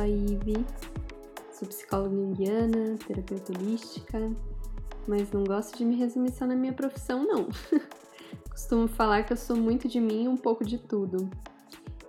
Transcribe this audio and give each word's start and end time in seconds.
Sou 0.00 0.06
a 0.06 0.08
Ive, 0.08 0.64
sou 1.52 1.68
psicóloga 1.68 2.14
indiana, 2.14 2.96
terapeuta 3.06 3.52
holística, 3.52 4.34
mas 5.06 5.30
não 5.30 5.44
gosto 5.44 5.76
de 5.76 5.84
me 5.84 5.94
resumir 5.94 6.32
só 6.32 6.46
na 6.46 6.56
minha 6.56 6.72
profissão, 6.72 7.22
não. 7.26 7.50
Costumo 8.48 8.88
falar 8.88 9.24
que 9.24 9.34
eu 9.34 9.36
sou 9.36 9.56
muito 9.56 9.88
de 9.88 10.00
mim 10.00 10.24
e 10.24 10.28
um 10.28 10.38
pouco 10.38 10.64
de 10.64 10.78
tudo. 10.78 11.28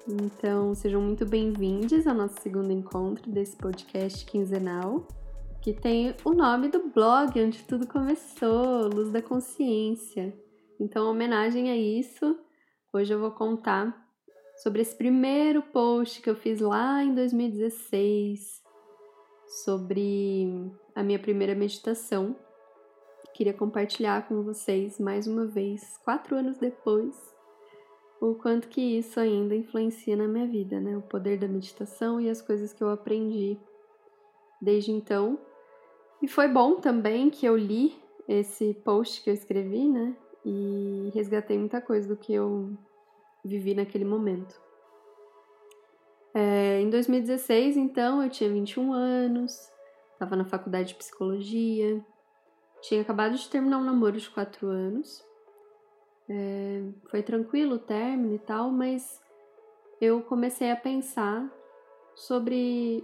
Então, 0.08 0.74
sejam 0.74 1.02
muito 1.02 1.26
bem-vindos 1.26 2.08
ao 2.08 2.16
nosso 2.16 2.40
segundo 2.42 2.72
encontro 2.72 3.30
desse 3.30 3.58
podcast 3.58 4.26
quinzenal, 4.26 5.06
que 5.62 5.74
tem 5.74 6.16
o 6.24 6.32
nome 6.32 6.70
do 6.70 6.88
blog 6.92 7.44
onde 7.44 7.62
tudo 7.64 7.86
começou, 7.86 8.88
Luz 8.88 9.10
da 9.10 9.22
Consciência. 9.22 10.34
Então, 10.80 11.08
em 11.08 11.10
homenagem 11.10 11.70
a 11.70 11.76
isso, 11.76 12.40
hoje 12.94 13.14
eu 13.14 13.20
vou 13.20 13.32
contar 13.32 14.10
sobre 14.62 14.82
esse 14.84 14.96
primeiro 14.96 15.64
post 15.64 16.22
que 16.22 16.30
eu 16.30 16.36
fiz 16.36 16.60
lá 16.60 17.04
em 17.04 17.16
2016 17.16 18.62
sobre 19.64 20.72
a 20.94 21.02
minha 21.02 21.18
primeira 21.18 21.56
meditação. 21.56 22.36
Queria 23.34 23.54
compartilhar 23.54 24.28
com 24.28 24.44
vocês 24.44 25.00
mais 25.00 25.26
uma 25.26 25.48
vez, 25.48 25.98
quatro 26.06 26.36
anos 26.36 26.60
depois, 26.60 27.16
o 28.22 28.36
quanto 28.36 28.68
que 28.68 29.00
isso 29.00 29.20
ainda 29.20 29.56
influencia 29.56 30.16
na 30.16 30.28
minha 30.28 30.46
vida, 30.46 30.80
né? 30.80 30.96
O 30.96 31.02
poder 31.02 31.40
da 31.40 31.48
meditação 31.48 32.22
e 32.22 32.30
as 32.30 32.40
coisas 32.40 32.72
que 32.72 32.84
eu 32.84 32.90
aprendi 32.90 33.58
desde 34.62 34.92
então. 34.92 35.40
E 36.22 36.28
foi 36.28 36.48
bom 36.48 36.76
também 36.76 37.32
que 37.32 37.48
eu 37.48 37.58
li 37.58 38.00
esse 38.28 38.76
post 38.86 39.24
que 39.24 39.30
eu 39.32 39.34
escrevi, 39.34 39.88
né? 39.88 40.16
E 40.46 41.10
resgatei 41.16 41.58
muita 41.58 41.82
coisa 41.82 42.08
do 42.08 42.16
que 42.16 42.32
eu 42.32 42.78
vivi 43.44 43.74
naquele 43.74 44.06
momento. 44.06 44.60
É, 46.34 46.80
em 46.80 46.90
2016, 46.90 47.76
então, 47.78 48.24
eu 48.24 48.30
tinha 48.30 48.50
21 48.50 48.94
anos, 48.94 49.70
estava 50.14 50.36
na 50.36 50.46
faculdade 50.46 50.90
de 50.90 50.96
psicologia, 50.96 52.04
tinha 52.82 53.02
acabado 53.02 53.36
de 53.36 53.50
terminar 53.50 53.78
um 53.78 53.84
namoro 53.84 54.18
de 54.18 54.30
4 54.30 54.68
anos. 54.68 55.24
É, 56.30 56.84
foi 57.10 57.22
tranquilo 57.22 57.76
o 57.76 57.80
término 57.80 58.36
e 58.36 58.40
tal, 58.40 58.72
mas 58.72 59.22
eu 60.00 60.22
comecei 60.22 60.72
a 60.72 60.76
pensar 60.76 61.52
sobre. 62.16 63.04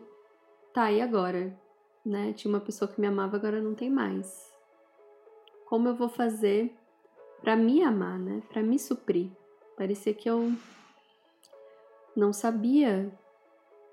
Tá, 0.74 0.92
e 0.92 1.02
agora? 1.02 1.56
Né? 2.06 2.34
Tinha 2.34 2.54
uma 2.54 2.62
pessoa 2.62 2.90
que 2.90 3.02
me 3.02 3.08
amava, 3.08 3.36
agora 3.36 3.62
não 3.62 3.76
tem 3.76 3.90
mais. 3.90 4.52
Como 5.66 5.90
eu 5.90 5.96
vou 5.96 6.08
fazer 6.08 6.74
para 7.42 7.56
me 7.56 7.84
amar, 7.84 8.18
né? 8.18 8.42
Para 8.50 8.64
me 8.64 8.80
suprir? 8.80 9.32
Parecia 9.78 10.14
que 10.14 10.28
eu 10.28 10.52
não 12.16 12.34
sabia 12.34 13.12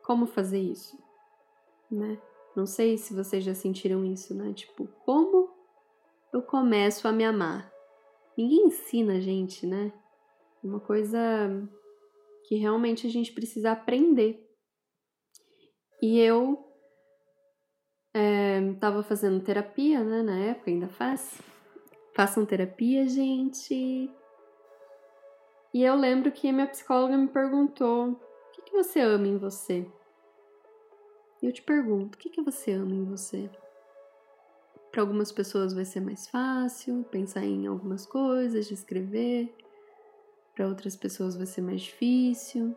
como 0.03 0.27
fazer 0.27 0.59
isso, 0.59 0.99
né? 1.91 2.19
Não 2.57 2.65
sei 2.67 2.97
se 2.97 3.13
vocês 3.13 3.45
já 3.45 3.55
sentiram 3.55 4.05
isso, 4.05 4.35
né? 4.35 4.55
Tipo, 4.55 4.89
como 5.05 5.51
eu 6.33 6.41
começo 6.41 7.07
a 7.07 7.13
me 7.13 7.25
amar? 7.25 7.71
Ninguém 8.37 8.67
ensina 8.67 9.17
a 9.17 9.21
gente, 9.21 9.67
né? 9.67 9.93
Uma 10.63 10.81
coisa 10.81 11.19
que 12.49 12.57
realmente 12.57 13.07
a 13.07 13.11
gente 13.11 13.33
precisa 13.33 13.73
aprender. 13.73 14.41
E 16.01 16.19
eu 16.19 16.65
é, 18.15 18.73
tava 18.81 19.03
fazendo 19.03 19.45
terapia, 19.45 20.03
né? 20.03 20.23
Na 20.23 20.39
época, 20.39 20.71
ainda 20.71 20.89
faz. 20.89 21.43
Façam 22.15 22.47
terapia, 22.47 23.07
gente. 23.07 24.11
E 25.75 25.83
eu 25.83 25.97
lembro 25.97 26.31
que 26.31 26.53
minha 26.53 26.69
psicóloga 26.69 27.17
me 27.19 27.27
perguntou: 27.27 28.11
o 28.11 28.17
que, 28.53 28.63
que 28.63 28.73
você 28.73 29.01
ama 29.01 29.27
em 29.27 29.37
você? 29.37 29.85
E 31.43 31.47
eu 31.47 31.53
te 31.53 31.61
pergunto: 31.63 32.15
o 32.15 32.19
que, 32.19 32.31
que 32.31 32.41
você 32.41 32.71
ama 32.71 32.95
em 32.95 33.05
você? 33.05 33.51
Para 34.93 35.03
algumas 35.03 35.33
pessoas 35.33 35.75
vai 35.75 35.85
ser 35.85 35.99
mais 35.99 36.29
fácil 36.29 37.03
pensar 37.11 37.45
em 37.45 37.67
algumas 37.67 38.07
coisas, 38.07 38.69
descrever. 38.69 39.53
Para 40.55 40.69
outras 40.69 40.95
pessoas 40.95 41.37
vai 41.37 41.47
ser 41.47 41.63
mais 41.63 41.81
difícil. 41.81 42.77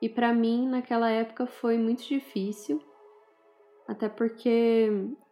E 0.00 0.08
para 0.08 0.32
mim, 0.32 0.68
naquela 0.68 1.10
época, 1.10 1.48
foi 1.48 1.76
muito 1.76 2.04
difícil, 2.04 2.80
até 3.88 4.08
porque 4.08 4.88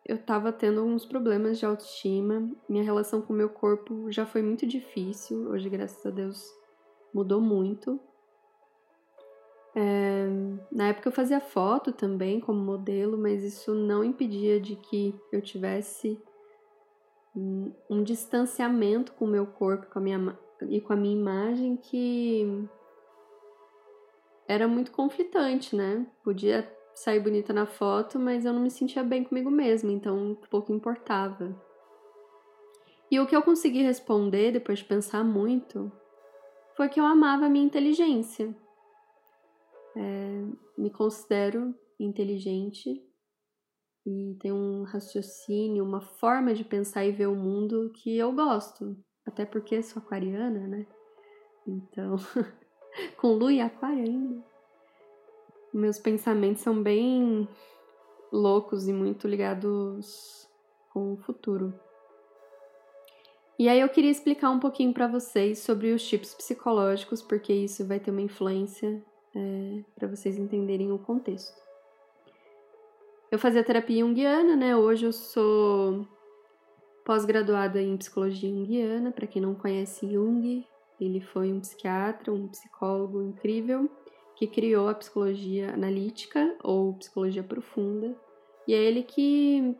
eu 0.08 0.16
tava 0.16 0.50
tendo 0.50 0.80
alguns 0.80 1.04
problemas 1.04 1.58
de 1.58 1.66
autoestima, 1.66 2.50
minha 2.66 2.82
relação 2.82 3.20
com 3.20 3.34
o 3.34 3.36
meu 3.36 3.50
corpo 3.50 4.10
já 4.10 4.24
foi 4.24 4.40
muito 4.40 4.66
difícil, 4.66 5.50
hoje, 5.50 5.68
graças 5.68 6.04
a 6.06 6.10
Deus, 6.10 6.42
mudou 7.12 7.42
muito. 7.42 8.00
É, 9.76 10.26
na 10.72 10.88
época 10.88 11.08
eu 11.08 11.12
fazia 11.12 11.40
foto 11.40 11.92
também 11.92 12.40
como 12.40 12.58
modelo, 12.58 13.18
mas 13.18 13.44
isso 13.44 13.74
não 13.74 14.02
impedia 14.02 14.58
de 14.58 14.76
que 14.76 15.14
eu 15.30 15.42
tivesse 15.42 16.18
um, 17.36 18.02
distanciamento 18.02 19.12
com 19.12 19.26
o 19.26 19.28
meu 19.28 19.46
corpo 19.46 19.86
com 19.92 19.98
a 19.98 20.02
minha, 20.02 20.38
e 20.68 20.80
com 20.80 20.94
a 20.94 20.96
minha 20.96 21.14
imagem 21.14 21.76
que 21.76 22.66
era 24.48 24.66
muito 24.66 24.90
conflitante, 24.90 25.76
né? 25.76 26.06
Podia 26.24 26.62
sair 26.98 27.20
bonita 27.20 27.52
na 27.52 27.66
foto, 27.66 28.18
mas 28.18 28.44
eu 28.44 28.52
não 28.52 28.60
me 28.60 28.70
sentia 28.70 29.04
bem 29.04 29.22
comigo 29.22 29.50
mesma, 29.50 29.92
então 29.92 30.36
pouco 30.50 30.72
importava. 30.72 31.54
E 33.10 33.18
o 33.20 33.26
que 33.26 33.34
eu 33.34 33.42
consegui 33.42 33.82
responder 33.82 34.52
depois 34.52 34.80
de 34.80 34.84
pensar 34.84 35.24
muito 35.24 35.90
foi 36.76 36.88
que 36.88 37.00
eu 37.00 37.06
amava 37.06 37.46
a 37.46 37.48
minha 37.48 37.64
inteligência. 37.64 38.54
É, 39.96 40.44
me 40.76 40.90
considero 40.90 41.74
inteligente 41.98 43.02
e 44.06 44.36
tenho 44.40 44.54
um 44.54 44.82
raciocínio, 44.82 45.84
uma 45.84 46.00
forma 46.00 46.52
de 46.52 46.64
pensar 46.64 47.04
e 47.04 47.12
ver 47.12 47.26
o 47.26 47.34
mundo 47.34 47.92
que 47.94 48.16
eu 48.16 48.32
gosto. 48.32 48.96
Até 49.24 49.44
porque 49.44 49.82
sou 49.82 50.02
aquariana, 50.02 50.66
né? 50.66 50.86
Então, 51.66 52.16
com 53.18 53.34
lua 53.34 53.52
e 53.52 53.60
aquário 53.60 54.02
ainda. 54.02 54.57
Meus 55.72 55.98
pensamentos 55.98 56.62
são 56.62 56.82
bem 56.82 57.48
loucos 58.32 58.88
e 58.88 58.92
muito 58.92 59.28
ligados 59.28 60.48
com 60.92 61.12
o 61.12 61.16
futuro. 61.16 61.72
E 63.58 63.68
aí 63.68 63.80
eu 63.80 63.88
queria 63.88 64.10
explicar 64.10 64.50
um 64.50 64.60
pouquinho 64.60 64.94
para 64.94 65.08
vocês 65.08 65.58
sobre 65.58 65.92
os 65.92 66.06
tipos 66.06 66.32
psicológicos, 66.32 67.20
porque 67.20 67.52
isso 67.52 67.84
vai 67.86 67.98
ter 67.98 68.10
uma 68.10 68.20
influência 68.20 69.02
é, 69.34 69.84
para 69.96 70.08
vocês 70.08 70.38
entenderem 70.38 70.92
o 70.92 70.98
contexto. 70.98 71.60
Eu 73.30 73.38
fazia 73.38 73.64
terapia 73.64 74.00
junguiana, 74.00 74.56
né? 74.56 74.76
Hoje 74.76 75.04
eu 75.04 75.12
sou 75.12 76.06
pós-graduada 77.04 77.82
em 77.82 77.96
psicologia 77.96 78.48
junguiana. 78.48 79.10
Para 79.10 79.26
quem 79.26 79.42
não 79.42 79.54
conhece 79.54 80.10
Jung, 80.10 80.64
ele 81.00 81.20
foi 81.20 81.52
um 81.52 81.60
psiquiatra, 81.60 82.32
um 82.32 82.48
psicólogo 82.48 83.22
incrível 83.22 83.90
que 84.38 84.46
criou 84.46 84.88
a 84.88 84.94
psicologia 84.94 85.74
analítica 85.74 86.56
ou 86.62 86.94
psicologia 86.94 87.42
profunda, 87.42 88.16
e 88.68 88.72
é 88.72 88.76
ele 88.76 89.02
que 89.02 89.74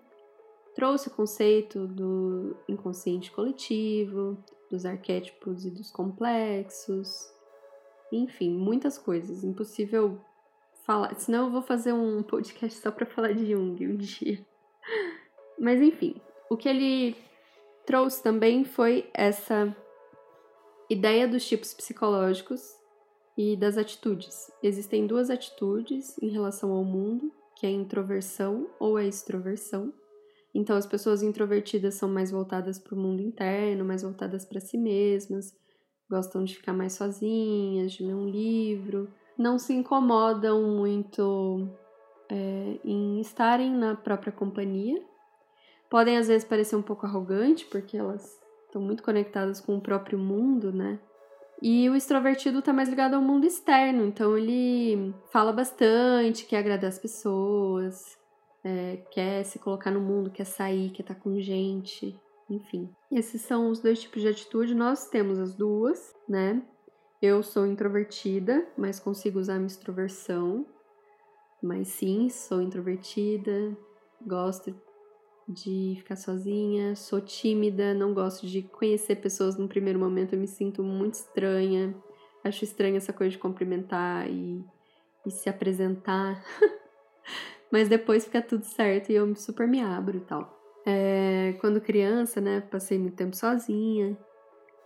trouxe 0.74 1.06
o 1.06 1.12
conceito 1.12 1.86
do 1.86 2.56
inconsciente 2.68 3.30
coletivo, 3.30 4.36
dos 4.68 4.84
arquétipos 4.84 5.64
e 5.64 5.70
dos 5.70 5.92
complexos, 5.92 7.32
enfim, 8.10 8.50
muitas 8.50 8.98
coisas. 8.98 9.44
Impossível 9.44 10.20
falar, 10.84 11.14
senão 11.14 11.46
eu 11.46 11.52
vou 11.52 11.62
fazer 11.62 11.92
um 11.92 12.20
podcast 12.24 12.80
só 12.80 12.90
para 12.90 13.06
falar 13.06 13.34
de 13.34 13.52
Jung 13.52 13.86
um 13.86 13.96
dia. 13.96 14.44
Mas 15.56 15.80
enfim, 15.80 16.20
o 16.50 16.56
que 16.56 16.68
ele 16.68 17.16
trouxe 17.86 18.20
também 18.24 18.64
foi 18.64 19.08
essa 19.14 19.74
ideia 20.90 21.28
dos 21.28 21.46
tipos 21.46 21.72
psicológicos 21.72 22.77
e 23.38 23.56
das 23.56 23.78
atitudes. 23.78 24.50
Existem 24.60 25.06
duas 25.06 25.30
atitudes 25.30 26.20
em 26.20 26.28
relação 26.28 26.72
ao 26.72 26.82
mundo, 26.82 27.32
que 27.54 27.64
é 27.64 27.68
a 27.68 27.72
introversão 27.72 28.68
ou 28.80 28.96
a 28.96 29.04
extroversão. 29.04 29.92
Então, 30.52 30.76
as 30.76 30.86
pessoas 30.86 31.22
introvertidas 31.22 31.94
são 31.94 32.08
mais 32.08 32.32
voltadas 32.32 32.80
para 32.80 32.96
o 32.96 32.98
mundo 32.98 33.22
interno, 33.22 33.84
mais 33.84 34.02
voltadas 34.02 34.44
para 34.44 34.58
si 34.58 34.76
mesmas, 34.76 35.54
gostam 36.10 36.42
de 36.42 36.56
ficar 36.56 36.72
mais 36.72 36.94
sozinhas, 36.94 37.92
de 37.92 38.02
ler 38.02 38.14
um 38.14 38.28
livro, 38.28 39.08
não 39.38 39.56
se 39.56 39.72
incomodam 39.72 40.76
muito 40.76 41.68
é, 42.28 42.80
em 42.84 43.20
estarem 43.20 43.70
na 43.70 43.94
própria 43.94 44.32
companhia. 44.32 45.00
Podem 45.88 46.16
às 46.16 46.26
vezes 46.26 46.46
parecer 46.46 46.74
um 46.74 46.82
pouco 46.82 47.06
arrogante, 47.06 47.66
porque 47.66 47.96
elas 47.96 48.36
estão 48.66 48.82
muito 48.82 49.02
conectadas 49.02 49.60
com 49.60 49.76
o 49.76 49.80
próprio 49.80 50.18
mundo, 50.18 50.72
né? 50.72 50.98
E 51.60 51.88
o 51.90 51.96
extrovertido 51.96 52.62
tá 52.62 52.72
mais 52.72 52.88
ligado 52.88 53.14
ao 53.14 53.22
mundo 53.22 53.44
externo, 53.44 54.04
então 54.04 54.38
ele 54.38 55.12
fala 55.32 55.52
bastante, 55.52 56.46
quer 56.46 56.58
agradar 56.58 56.88
as 56.88 56.98
pessoas, 56.98 58.16
é, 58.62 58.98
quer 59.10 59.44
se 59.44 59.58
colocar 59.58 59.90
no 59.90 60.00
mundo, 60.00 60.30
quer 60.30 60.44
sair, 60.44 60.90
quer 60.90 61.02
estar 61.02 61.14
tá 61.14 61.20
com 61.20 61.40
gente, 61.40 62.16
enfim. 62.48 62.88
Esses 63.10 63.42
são 63.42 63.70
os 63.70 63.80
dois 63.80 64.00
tipos 64.00 64.22
de 64.22 64.28
atitude, 64.28 64.74
nós 64.74 65.08
temos 65.08 65.38
as 65.38 65.54
duas, 65.54 66.14
né? 66.28 66.62
Eu 67.20 67.42
sou 67.42 67.66
introvertida, 67.66 68.64
mas 68.76 69.00
consigo 69.00 69.40
usar 69.40 69.54
minha 69.54 69.66
extroversão. 69.66 70.64
Mas 71.60 71.88
sim, 71.88 72.28
sou 72.28 72.62
introvertida, 72.62 73.76
gosto 74.24 74.72
de 75.48 75.94
ficar 75.96 76.16
sozinha, 76.16 76.94
sou 76.94 77.20
tímida, 77.20 77.94
não 77.94 78.12
gosto 78.12 78.46
de 78.46 78.62
conhecer 78.62 79.16
pessoas 79.16 79.56
no 79.56 79.66
primeiro 79.66 79.98
momento, 79.98 80.34
eu 80.34 80.38
me 80.38 80.46
sinto 80.46 80.82
muito 80.82 81.14
estranha. 81.14 81.94
Acho 82.44 82.64
estranha 82.64 82.98
essa 82.98 83.12
coisa 83.12 83.32
de 83.32 83.38
cumprimentar 83.38 84.28
e, 84.30 84.62
e 85.26 85.30
se 85.30 85.48
apresentar. 85.48 86.44
Mas 87.72 87.88
depois 87.88 88.24
fica 88.24 88.42
tudo 88.42 88.64
certo 88.64 89.10
e 89.10 89.14
eu 89.14 89.34
super 89.34 89.66
me 89.66 89.80
abro 89.80 90.18
e 90.18 90.20
tal. 90.20 90.54
É, 90.86 91.54
quando 91.60 91.80
criança, 91.80 92.40
né, 92.40 92.60
passei 92.60 92.98
muito 92.98 93.16
tempo 93.16 93.34
sozinha 93.34 94.16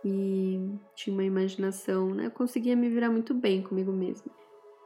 e 0.03 0.59
tinha 0.95 1.13
uma 1.13 1.23
imaginação, 1.23 2.13
né, 2.13 2.25
eu 2.25 2.31
conseguia 2.31 2.75
me 2.75 2.89
virar 2.89 3.09
muito 3.09 3.33
bem 3.33 3.61
comigo 3.61 3.91
mesma. 3.91 4.31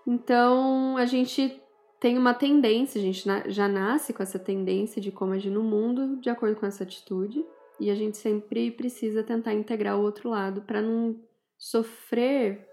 Então, 0.06 0.96
a 0.96 1.06
gente 1.06 1.62
tem 2.00 2.18
uma 2.18 2.34
tendência, 2.34 3.00
a 3.00 3.04
gente 3.04 3.28
já 3.48 3.68
nasce 3.68 4.14
com 4.14 4.22
essa 4.22 4.38
tendência 4.38 5.02
de 5.02 5.12
como 5.12 5.34
agir 5.34 5.50
no 5.50 5.64
mundo 5.64 6.18
de 6.18 6.30
acordo 6.30 6.56
com 6.56 6.66
essa 6.66 6.84
atitude, 6.84 7.44
e 7.80 7.90
a 7.90 7.96
gente 7.96 8.18
sempre 8.18 8.72
precisa 8.72 9.24
tentar 9.24 9.54
integrar 9.54 9.98
o 9.98 10.02
outro 10.02 10.30
lado 10.30 10.62
para 10.62 10.82
não 10.82 11.16
sofrer 11.58 12.68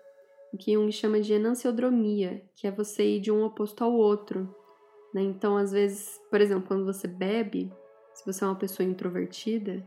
o 0.53 0.57
que 0.57 0.73
Jung 0.75 0.91
chama 0.93 1.21
de 1.21 1.33
enanciodromia, 1.33 2.43
que 2.55 2.67
é 2.67 2.71
você 2.71 3.17
ir 3.17 3.21
de 3.21 3.31
um 3.31 3.45
oposto 3.45 3.83
ao 3.83 3.93
outro. 3.93 4.55
Né? 5.13 5.23
Então, 5.23 5.57
às 5.57 5.73
vezes, 5.73 6.21
por 6.31 6.41
exemplo, 6.41 6.69
quando 6.69 6.85
você 6.85 7.09
bebe, 7.09 7.73
se 8.15 8.25
você 8.25 8.45
é 8.45 8.47
uma 8.47 8.55
pessoa 8.55 8.89
introvertida, 8.89 9.85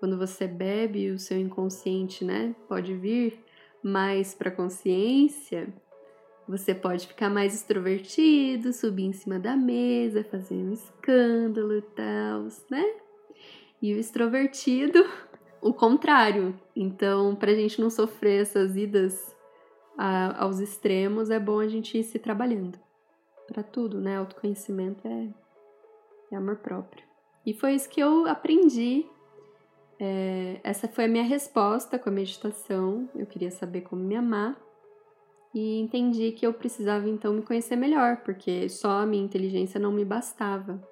quando 0.00 0.18
você 0.18 0.48
bebe, 0.48 1.10
o 1.10 1.18
seu 1.18 1.38
inconsciente 1.38 2.24
né, 2.24 2.54
pode 2.68 2.94
vir 2.94 3.38
mais 3.82 4.34
para 4.34 4.48
a 4.48 4.54
consciência 4.54 5.72
você 6.46 6.74
pode 6.74 7.06
ficar 7.06 7.30
mais 7.30 7.54
extrovertido, 7.54 8.72
subir 8.72 9.04
em 9.04 9.12
cima 9.12 9.38
da 9.38 9.56
mesa, 9.56 10.24
fazer 10.24 10.54
um 10.54 10.72
escândalo 10.72 11.76
e 11.76 11.82
tal, 11.82 12.46
né? 12.70 12.84
E 13.80 13.94
o 13.94 13.98
extrovertido, 13.98 15.04
o 15.62 15.72
contrário. 15.72 16.58
Então, 16.74 17.34
para 17.34 17.52
a 17.52 17.54
gente 17.54 17.80
não 17.80 17.90
sofrer 17.90 18.42
essas 18.42 18.76
idas 18.76 19.36
a, 19.96 20.42
aos 20.44 20.58
extremos, 20.58 21.30
é 21.30 21.38
bom 21.38 21.60
a 21.60 21.68
gente 21.68 21.96
ir 21.96 22.02
se 22.02 22.18
trabalhando. 22.18 22.78
Para 23.46 23.62
tudo, 23.62 24.00
né? 24.00 24.16
Autoconhecimento 24.16 25.06
é, 25.06 25.28
é 26.32 26.36
amor 26.36 26.56
próprio. 26.56 27.04
E 27.46 27.52
foi 27.52 27.74
isso 27.74 27.88
que 27.88 28.00
eu 28.00 28.26
aprendi. 28.26 29.06
É, 29.98 30.60
essa 30.64 30.88
foi 30.88 31.04
a 31.04 31.08
minha 31.08 31.24
resposta 31.24 31.98
com 31.98 32.08
a 32.08 32.12
meditação. 32.12 33.08
Eu 33.14 33.26
queria 33.26 33.50
saber 33.50 33.82
como 33.82 34.02
me 34.02 34.16
amar 34.16 34.56
e 35.54 35.78
entendi 35.78 36.32
que 36.32 36.46
eu 36.46 36.54
precisava 36.54 37.08
então 37.08 37.32
me 37.34 37.42
conhecer 37.42 37.76
melhor, 37.76 38.18
porque 38.18 38.68
só 38.68 39.00
a 39.00 39.06
minha 39.06 39.24
inteligência 39.24 39.78
não 39.78 39.92
me 39.92 40.04
bastava. 40.04 40.82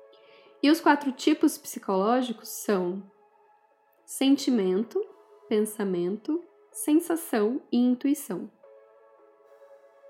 E 0.63 0.71
os 0.71 0.81
quatro 0.81 1.11
tipos 1.13 1.57
psicológicos 1.57 2.49
são 2.49 3.03
sentimento, 4.05 5.01
pensamento, 5.49 6.43
sensação 6.71 7.61
e 7.73 7.79
intuição. 7.79 8.51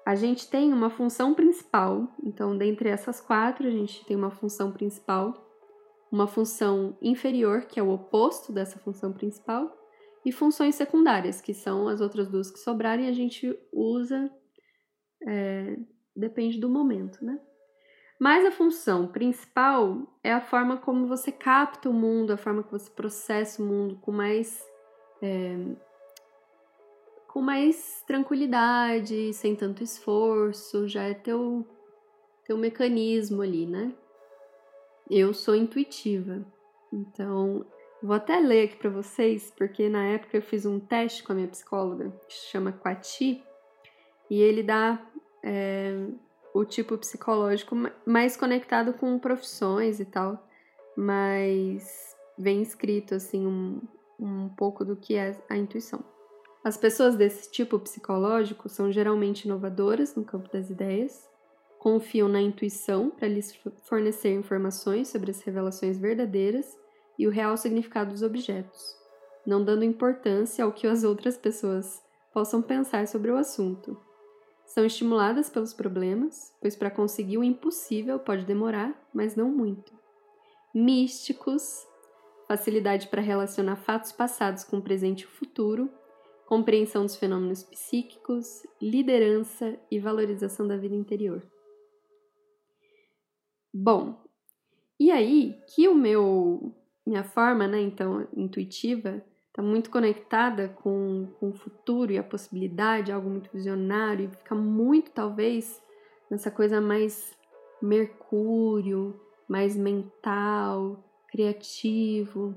A 0.05 0.17
gente 0.17 0.49
tem 0.50 0.73
uma 0.73 0.91
função 0.91 1.35
principal, 1.35 2.08
então, 2.25 2.56
dentre 2.56 2.88
essas 2.88 3.20
quatro, 3.20 3.67
a 3.67 3.70
gente 3.70 4.05
tem 4.05 4.17
uma 4.17 4.31
função 4.31 4.73
principal, 4.73 5.35
uma 6.11 6.26
função 6.26 6.97
inferior, 7.00 7.67
que 7.67 7.79
é 7.79 7.82
o 7.82 7.93
oposto 7.93 8.52
dessa 8.52 8.79
função 8.79 9.12
principal, 9.12 9.70
e 10.25 10.32
funções 10.32 10.75
secundárias, 10.75 11.41
que 11.41 11.55
são 11.55 11.87
as 11.87 12.00
outras 12.00 12.29
duas 12.29 12.50
que 12.50 12.58
sobrarem, 12.58 13.08
a 13.08 13.12
gente 13.12 13.56
usa 13.73 14.31
é, 15.26 15.76
depende 16.14 16.58
do 16.58 16.69
momento, 16.69 17.25
né? 17.25 17.38
Mas 18.19 18.44
a 18.44 18.50
função 18.50 19.06
principal 19.06 20.06
é 20.22 20.31
a 20.31 20.43
forma 20.43 20.76
como 20.76 21.06
você 21.06 21.32
capta 21.32 21.88
o 21.88 21.93
mundo, 21.93 22.32
a 22.32 22.37
forma 22.37 22.62
que 22.62 22.70
você 22.70 22.90
processa 22.90 23.62
o 23.62 23.64
mundo 23.64 23.96
com 23.96 24.12
mais 24.12 24.62
é, 25.22 25.56
com 27.28 27.40
mais 27.40 28.02
tranquilidade, 28.06 29.32
sem 29.32 29.55
tanto 29.55 29.82
esforço, 29.82 30.87
já 30.87 31.05
é 31.05 31.14
teu 31.14 31.66
teu 32.44 32.58
mecanismo 32.58 33.40
ali, 33.40 33.64
né? 33.64 33.94
Eu 35.08 35.32
sou 35.32 35.55
intuitiva, 35.55 36.44
então 36.93 37.64
vou 38.02 38.14
até 38.14 38.38
ler 38.38 38.64
aqui 38.64 38.76
para 38.76 38.90
vocês, 38.90 39.50
porque 39.56 39.88
na 39.88 40.05
época 40.08 40.37
eu 40.37 40.43
fiz 40.43 40.66
um 40.66 40.78
teste 40.78 41.23
com 41.23 41.32
a 41.32 41.34
minha 41.37 41.49
psicóloga 41.49 42.11
que 42.28 42.34
se 42.34 42.50
chama 42.50 42.73
Quati 42.73 43.43
e 44.28 44.40
ele 44.40 44.62
dá 44.62 45.05
é, 45.42 46.06
o 46.54 46.64
tipo 46.64 46.96
psicológico 46.98 47.76
mais 48.06 48.37
conectado 48.37 48.92
com 48.92 49.19
profissões 49.19 50.00
e 50.00 50.04
tal, 50.04 50.46
mas 50.96 52.16
vem 52.38 52.62
escrito 52.62 53.14
assim 53.14 53.46
um, 53.46 53.81
um 54.19 54.48
pouco 54.48 54.84
do 54.84 54.96
que 54.96 55.14
é 55.14 55.37
a 55.48 55.56
intuição. 55.56 56.04
As 56.62 56.76
pessoas 56.76 57.16
desse 57.16 57.50
tipo 57.50 57.78
psicológico 57.78 58.69
são 58.69 58.92
geralmente 58.92 59.46
inovadoras 59.46 60.14
no 60.14 60.25
campo 60.25 60.50
das 60.52 60.69
ideias, 60.69 61.28
confiam 61.78 62.28
na 62.28 62.40
intuição 62.40 63.08
para 63.08 63.28
lhes 63.28 63.58
fornecer 63.84 64.34
informações 64.34 65.08
sobre 65.08 65.31
as 65.31 65.40
revelações 65.40 65.96
verdadeiras 65.96 66.78
e 67.19 67.26
o 67.26 67.31
real 67.31 67.56
significado 67.56 68.10
dos 68.10 68.22
objetos, 68.22 68.94
não 69.46 69.64
dando 69.64 69.84
importância 69.84 70.64
ao 70.64 70.72
que 70.72 70.87
as 70.87 71.02
outras 71.02 71.38
pessoas 71.38 72.02
possam 72.32 72.60
pensar 72.60 73.08
sobre 73.08 73.31
o 73.31 73.37
assunto. 73.37 73.96
São 74.70 74.87
estimuladas 74.87 75.50
pelos 75.50 75.72
problemas, 75.72 76.55
pois 76.61 76.76
para 76.76 76.93
conseguir 76.93 77.38
o 77.38 77.43
impossível 77.43 78.20
pode 78.20 78.44
demorar, 78.44 78.94
mas 79.12 79.34
não 79.34 79.50
muito. 79.50 79.93
Místicos, 80.72 81.84
facilidade 82.46 83.08
para 83.08 83.20
relacionar 83.20 83.75
fatos 83.75 84.12
passados 84.12 84.62
com 84.62 84.78
o 84.78 84.82
presente 84.82 85.22
e 85.22 85.26
o 85.26 85.28
futuro, 85.28 85.90
compreensão 86.46 87.02
dos 87.02 87.17
fenômenos 87.17 87.64
psíquicos, 87.64 88.64
liderança 88.80 89.76
e 89.90 89.99
valorização 89.99 90.68
da 90.68 90.76
vida 90.76 90.95
interior. 90.95 91.42
Bom, 93.75 94.23
e 95.00 95.11
aí 95.11 95.61
que 95.75 95.88
o 95.88 95.97
meu 95.97 96.76
minha 97.04 97.25
forma, 97.25 97.66
né, 97.66 97.80
então 97.80 98.28
intuitiva, 98.37 99.21
está 99.50 99.62
muito 99.62 99.90
conectada 99.90 100.69
com, 100.69 101.28
com 101.38 101.50
o 101.50 101.54
futuro 101.54 102.12
e 102.12 102.19
a 102.19 102.23
possibilidade, 102.23 103.12
algo 103.12 103.28
muito 103.28 103.50
visionário, 103.52 104.26
e 104.26 104.37
fica 104.37 104.54
muito, 104.54 105.11
talvez, 105.11 105.83
nessa 106.30 106.50
coisa 106.50 106.80
mais 106.80 107.37
mercúrio, 107.83 109.21
mais 109.49 109.76
mental, 109.76 111.02
criativo. 111.28 112.54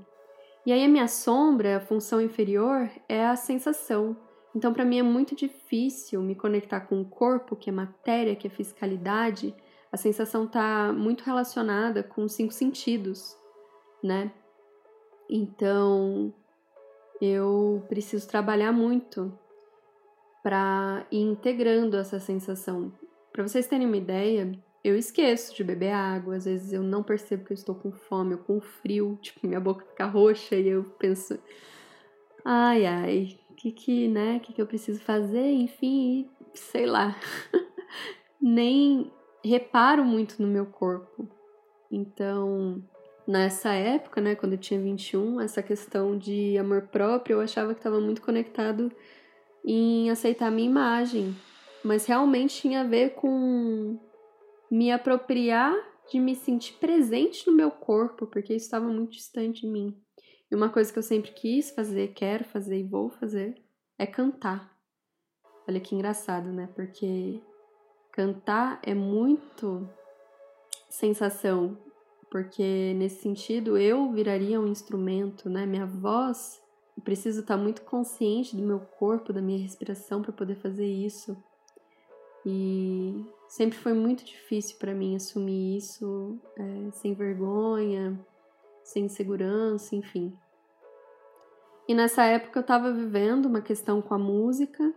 E 0.66 0.72
aí 0.72 0.86
a 0.86 0.88
minha 0.88 1.08
sombra, 1.08 1.78
a 1.78 1.82
função 1.82 2.22
inferior, 2.22 2.90
é 3.10 3.26
a 3.26 3.36
sensação. 3.36 4.16
Então, 4.56 4.72
para 4.72 4.86
mim 4.86 5.00
é 5.00 5.04
muito 5.04 5.36
difícil 5.36 6.22
me 6.22 6.36
conectar 6.36 6.82
com 6.82 7.02
o 7.02 7.06
corpo, 7.06 7.56
que 7.56 7.70
é 7.70 7.74
matéria, 7.74 8.36
que 8.36 8.46
é 8.46 8.50
fiscalidade. 8.52 9.54
A 9.92 9.98
sensação 9.98 10.46
está 10.46 10.94
muito 10.94 11.24
relacionada 11.24 12.04
com 12.04 12.24
os 12.24 12.34
cinco 12.34 12.54
sentidos, 12.54 13.36
né? 14.04 14.32
Então, 15.28 16.32
eu 17.22 17.84
preciso 17.88 18.28
trabalhar 18.28 18.72
muito 18.72 19.38
para 20.44 21.08
ir 21.12 21.22
integrando 21.22 21.96
essa 21.98 22.20
sensação. 22.20 22.92
Para 23.32 23.48
vocês 23.48 23.66
terem 23.66 23.88
uma 23.88 23.98
ideia, 23.98 24.52
eu 24.84 24.98
esqueço 24.98 25.56
de 25.56 25.64
beber 25.64 25.94
água, 25.94 26.36
às 26.36 26.46
vezes 26.46 26.74
eu 26.74 26.84
não 26.84 27.02
percebo 27.02 27.46
que 27.46 27.54
eu 27.54 27.56
estou 27.56 27.74
com 27.74 27.92
fome 27.92 28.34
ou 28.36 28.42
com 28.42 28.60
frio, 28.60 29.18
tipo, 29.24 29.48
minha 29.48 29.60
boca 29.60 29.86
fica 29.86 30.06
roxa 30.06 30.56
e 30.56 30.68
eu 30.68 30.84
penso, 31.00 31.40
ai, 32.44 32.86
ai, 32.86 33.40
que 33.56 33.72
que, 33.72 34.08
né, 34.10 34.40
que 34.40 34.52
que 34.52 34.62
eu 34.62 34.68
preciso 34.68 35.02
fazer, 35.02 35.52
enfim, 35.52 36.30
sei 36.54 36.86
lá. 36.86 37.16
Nem 38.42 39.10
reparo 39.44 40.04
muito 40.04 40.42
no 40.42 40.48
meu 40.48 40.66
corpo. 40.66 41.30
Então, 41.90 42.84
nessa 43.28 43.74
época, 43.74 44.22
né, 44.22 44.36
quando 44.36 44.54
eu 44.54 44.58
tinha 44.58 44.80
21, 44.80 45.42
essa 45.42 45.64
questão 45.64 46.18
de 46.18 46.58
amor 46.58 46.84
próprio, 46.84 47.36
eu 47.36 47.42
achava 47.42 47.74
que 47.74 47.80
estava 47.80 48.00
muito 48.00 48.22
conectado 48.22 48.92
em 49.66 50.10
aceitar 50.10 50.48
a 50.48 50.52
minha 50.52 50.70
imagem, 50.70 51.36
mas 51.84 52.06
realmente 52.06 52.62
tinha 52.62 52.82
a 52.82 52.88
ver 52.88 53.12
com 53.12 54.00
me 54.70 54.92
apropriar 54.92 55.74
de 56.12 56.20
me 56.20 56.36
sentir 56.36 56.74
presente 56.74 57.48
no 57.48 57.56
meu 57.56 57.72
corpo, 57.72 58.28
porque 58.28 58.54
isso 58.54 58.66
estava 58.66 58.88
muito 58.88 59.12
distante 59.12 59.62
de 59.62 59.68
mim. 59.68 59.98
E 60.52 60.56
uma 60.56 60.70
coisa 60.70 60.92
que 60.92 61.00
eu 61.00 61.04
sempre 61.04 61.32
quis 61.32 61.72
fazer, 61.72 62.10
quero 62.14 62.44
fazer 62.44 62.80
e 62.80 62.84
vou 62.84 63.10
fazer 63.10 63.56
é 63.98 64.06
cantar. 64.06 64.72
Olha 65.68 65.80
que 65.80 65.96
engraçado, 65.96 66.52
né? 66.52 66.70
Porque 66.76 67.42
cantar 68.12 68.80
é 68.84 68.94
muito 68.94 69.90
sensação 70.90 71.78
porque 72.34 72.96
nesse 72.96 73.22
sentido 73.22 73.78
eu 73.78 74.12
viraria 74.12 74.60
um 74.60 74.66
instrumento, 74.66 75.48
né? 75.52 75.68
Minha 75.68 75.86
voz 75.86 76.60
eu 76.98 77.04
preciso 77.04 77.42
estar 77.42 77.56
muito 77.58 77.84
consciente 77.84 78.56
do 78.56 78.64
meu 78.64 78.80
corpo, 78.80 79.32
da 79.32 79.40
minha 79.40 79.62
respiração 79.62 80.20
para 80.20 80.32
poder 80.32 80.56
fazer 80.56 80.88
isso. 80.88 81.38
E 82.44 83.24
sempre 83.48 83.78
foi 83.78 83.94
muito 83.94 84.26
difícil 84.26 84.80
para 84.80 84.96
mim 84.96 85.16
assumir 85.16 85.78
isso 85.78 86.40
é, 86.58 86.92
sem 86.94 87.14
vergonha, 87.14 88.20
sem 88.84 89.08
segurança, 89.08 89.96
enfim. 89.96 90.36
E 91.88 91.94
nessa 91.94 92.24
época 92.26 92.58
eu 92.58 92.62
estava 92.62 92.92
vivendo 92.92 93.46
uma 93.46 93.62
questão 93.62 94.02
com 94.02 94.16
a 94.16 94.20
música, 94.20 94.92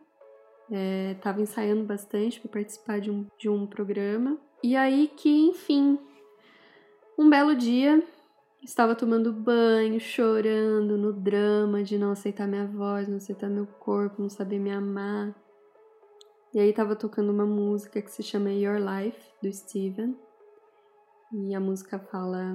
estava 1.13 1.41
é, 1.41 1.43
ensaiando 1.43 1.85
bastante 1.85 2.41
para 2.41 2.51
participar 2.51 2.99
de 2.99 3.11
um, 3.11 3.27
de 3.39 3.51
um 3.51 3.67
programa. 3.67 4.39
E 4.63 4.75
aí 4.75 5.09
que, 5.15 5.29
enfim, 5.29 5.99
um 7.19 7.31
belo 7.31 7.55
dia 7.55 8.03
estava 8.63 8.95
tomando 8.95 9.33
banho, 9.33 10.01
chorando 10.01 10.99
no 10.99 11.13
drama 11.13 11.83
de 11.83 11.97
não 11.97 12.11
aceitar 12.11 12.47
minha 12.47 12.67
voz, 12.67 13.09
não 13.09 13.17
aceitar 13.17 13.49
meu 13.49 13.67
corpo, 13.67 14.21
não 14.21 14.29
saber 14.29 14.59
me 14.59 14.71
amar. 14.71 15.35
E 16.53 16.59
aí 16.59 16.73
tava 16.73 16.97
tocando 16.97 17.31
uma 17.31 17.47
música 17.47 18.03
que 18.03 18.11
se 18.11 18.23
chama 18.23 18.51
Your 18.51 18.79
Life, 18.79 19.21
do 19.43 19.53
Steven. 19.53 20.17
E 21.33 21.55
a 21.55 21.61
música 21.61 21.99
fala: 21.99 22.55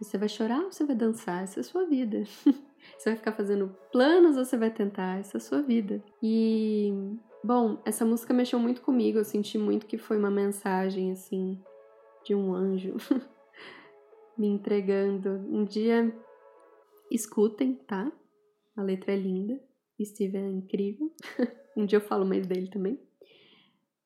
Você 0.00 0.16
vai 0.16 0.28
chorar 0.28 0.60
ou 0.60 0.72
você 0.72 0.84
vai 0.84 0.96
dançar? 0.96 1.42
Essa 1.42 1.60
é 1.60 1.62
a 1.62 1.64
sua 1.64 1.84
vida. 1.84 2.22
você 2.96 3.10
vai 3.10 3.16
ficar 3.16 3.32
fazendo 3.32 3.74
planos 3.92 4.36
ou 4.36 4.44
você 4.44 4.56
vai 4.56 4.70
tentar? 4.70 5.18
Essa 5.18 5.36
é 5.36 5.38
a 5.38 5.42
sua 5.42 5.60
vida. 5.60 6.02
E, 6.22 6.92
bom, 7.42 7.80
essa 7.84 8.04
música 8.04 8.32
mexeu 8.32 8.58
muito 8.58 8.80
comigo. 8.80 9.18
Eu 9.18 9.24
senti 9.24 9.58
muito 9.58 9.86
que 9.86 9.98
foi 9.98 10.16
uma 10.16 10.30
mensagem, 10.30 11.12
assim, 11.12 11.60
de 12.24 12.34
um 12.34 12.54
anjo 12.54 12.94
me 14.40 14.48
entregando. 14.48 15.28
Um 15.50 15.66
dia, 15.66 16.10
escutem, 17.10 17.74
tá? 17.86 18.10
A 18.74 18.82
letra 18.82 19.12
é 19.12 19.16
linda. 19.16 19.60
Steven 20.02 20.42
é 20.42 20.50
incrível. 20.50 21.12
um 21.76 21.84
dia 21.84 21.98
eu 21.98 22.02
falo 22.02 22.24
mais 22.24 22.46
dele 22.46 22.68
também. 22.70 22.98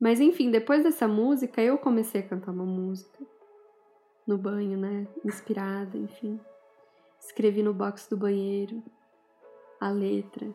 Mas 0.00 0.20
enfim, 0.20 0.50
depois 0.50 0.82
dessa 0.82 1.06
música, 1.06 1.62
eu 1.62 1.78
comecei 1.78 2.20
a 2.20 2.26
cantar 2.26 2.50
uma 2.50 2.66
música 2.66 3.24
no 4.26 4.36
banho, 4.36 4.76
né? 4.76 5.06
Inspirada, 5.24 5.96
enfim. 5.96 6.40
Escrevi 7.20 7.62
no 7.62 7.72
box 7.72 8.10
do 8.10 8.16
banheiro 8.16 8.82
a 9.80 9.88
letra. 9.88 10.52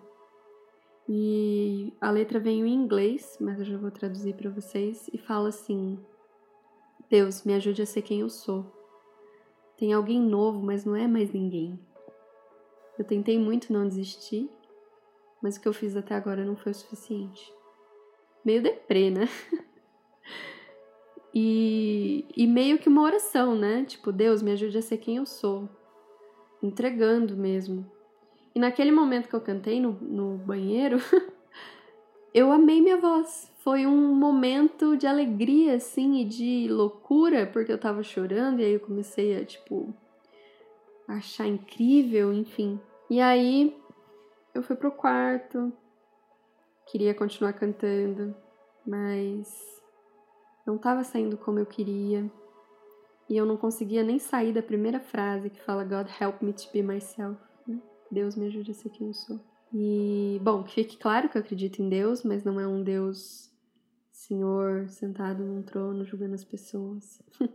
E 1.08 1.94
a 2.02 2.12
letra 2.12 2.38
veio 2.38 2.66
em 2.66 2.74
inglês, 2.74 3.38
mas 3.40 3.60
eu 3.60 3.66
já 3.66 3.78
vou 3.78 3.90
traduzir 3.90 4.36
para 4.36 4.50
vocês 4.50 5.10
e 5.14 5.18
fala 5.18 5.48
assim: 5.48 5.98
Deus, 7.10 7.46
me 7.46 7.54
ajude 7.54 7.82
a 7.82 7.86
ser 7.86 8.02
quem 8.02 8.20
eu 8.20 8.30
sou. 8.30 8.79
Tem 9.80 9.94
alguém 9.94 10.20
novo, 10.20 10.62
mas 10.62 10.84
não 10.84 10.94
é 10.94 11.08
mais 11.08 11.32
ninguém. 11.32 11.80
Eu 12.98 13.06
tentei 13.06 13.40
muito 13.40 13.72
não 13.72 13.88
desistir, 13.88 14.50
mas 15.42 15.56
o 15.56 15.62
que 15.62 15.70
eu 15.70 15.74
fiz 15.74 15.96
até 15.96 16.14
agora 16.14 16.44
não 16.44 16.58
foi 16.58 16.74
o 16.74 16.76
suficiente. 16.76 17.50
Meio 18.44 18.62
deprê, 18.62 19.10
né? 19.10 19.30
e, 21.34 22.26
e 22.36 22.46
meio 22.46 22.78
que 22.78 22.90
uma 22.90 23.02
oração, 23.02 23.56
né? 23.56 23.86
Tipo, 23.86 24.12
Deus, 24.12 24.42
me 24.42 24.52
ajude 24.52 24.78
a 24.78 24.82
ser 24.82 24.98
quem 24.98 25.16
eu 25.16 25.26
sou. 25.26 25.70
Entregando 26.62 27.38
mesmo. 27.38 27.90
E 28.54 28.60
naquele 28.60 28.92
momento 28.92 29.30
que 29.30 29.36
eu 29.36 29.40
cantei 29.40 29.80
no, 29.80 29.94
no 29.94 30.38
banheiro, 30.40 30.98
eu 32.34 32.52
amei 32.52 32.82
minha 32.82 32.98
voz. 32.98 33.49
Foi 33.64 33.86
um 33.86 34.16
momento 34.16 34.96
de 34.96 35.06
alegria, 35.06 35.76
assim, 35.76 36.22
e 36.22 36.26
de 36.26 36.68
loucura, 36.70 37.46
porque 37.46 37.72
eu 37.72 37.78
tava 37.78 38.02
chorando, 38.04 38.62
e 38.62 38.66
aí 38.66 38.74
eu 38.74 38.80
comecei 38.80 39.38
a, 39.38 39.44
tipo, 39.44 39.94
achar 41.08 41.46
incrível, 41.46 42.34
enfim. 42.34 42.80
E 43.10 43.20
aí 43.20 43.76
eu 44.54 44.64
fui 44.64 44.76
pro 44.76 44.92
quarto, 44.92 45.74
queria 46.88 47.14
continuar 47.14 47.54
cantando, 47.54 48.34
mas 48.88 49.82
não 50.66 50.78
estava 50.78 51.04
saindo 51.04 51.38
como 51.38 51.60
eu 51.60 51.66
queria. 51.66 52.32
E 53.28 53.36
eu 53.36 53.46
não 53.46 53.58
conseguia 53.58 54.04
nem 54.04 54.20
sair 54.20 54.54
da 54.54 54.64
primeira 54.64 55.00
frase 55.00 55.50
que 55.50 55.62
fala 55.62 55.84
God 55.84 56.08
help 56.20 56.42
me 56.42 56.54
to 56.54 56.70
be 56.72 56.82
myself. 56.82 57.40
Né? 57.68 57.78
Deus 58.10 58.36
me 58.36 58.48
ajude 58.48 58.72
a 58.72 58.74
ser 58.74 58.90
quem 58.90 59.08
eu 59.08 59.14
sou. 59.14 59.40
E, 59.74 60.40
bom, 60.42 60.64
que 60.64 60.74
fique 60.74 60.98
claro 60.98 61.30
que 61.30 61.38
eu 61.38 61.42
acredito 61.42 61.82
em 61.82 61.90
Deus, 61.90 62.24
mas 62.24 62.44
não 62.44 62.60
é 62.60 62.68
um 62.68 62.82
Deus 62.82 63.49
Senhor 64.30 64.88
sentado 64.90 65.44
num 65.44 65.64
trono 65.64 66.06
julgando 66.06 66.36
as 66.36 66.44
pessoas. 66.44 67.20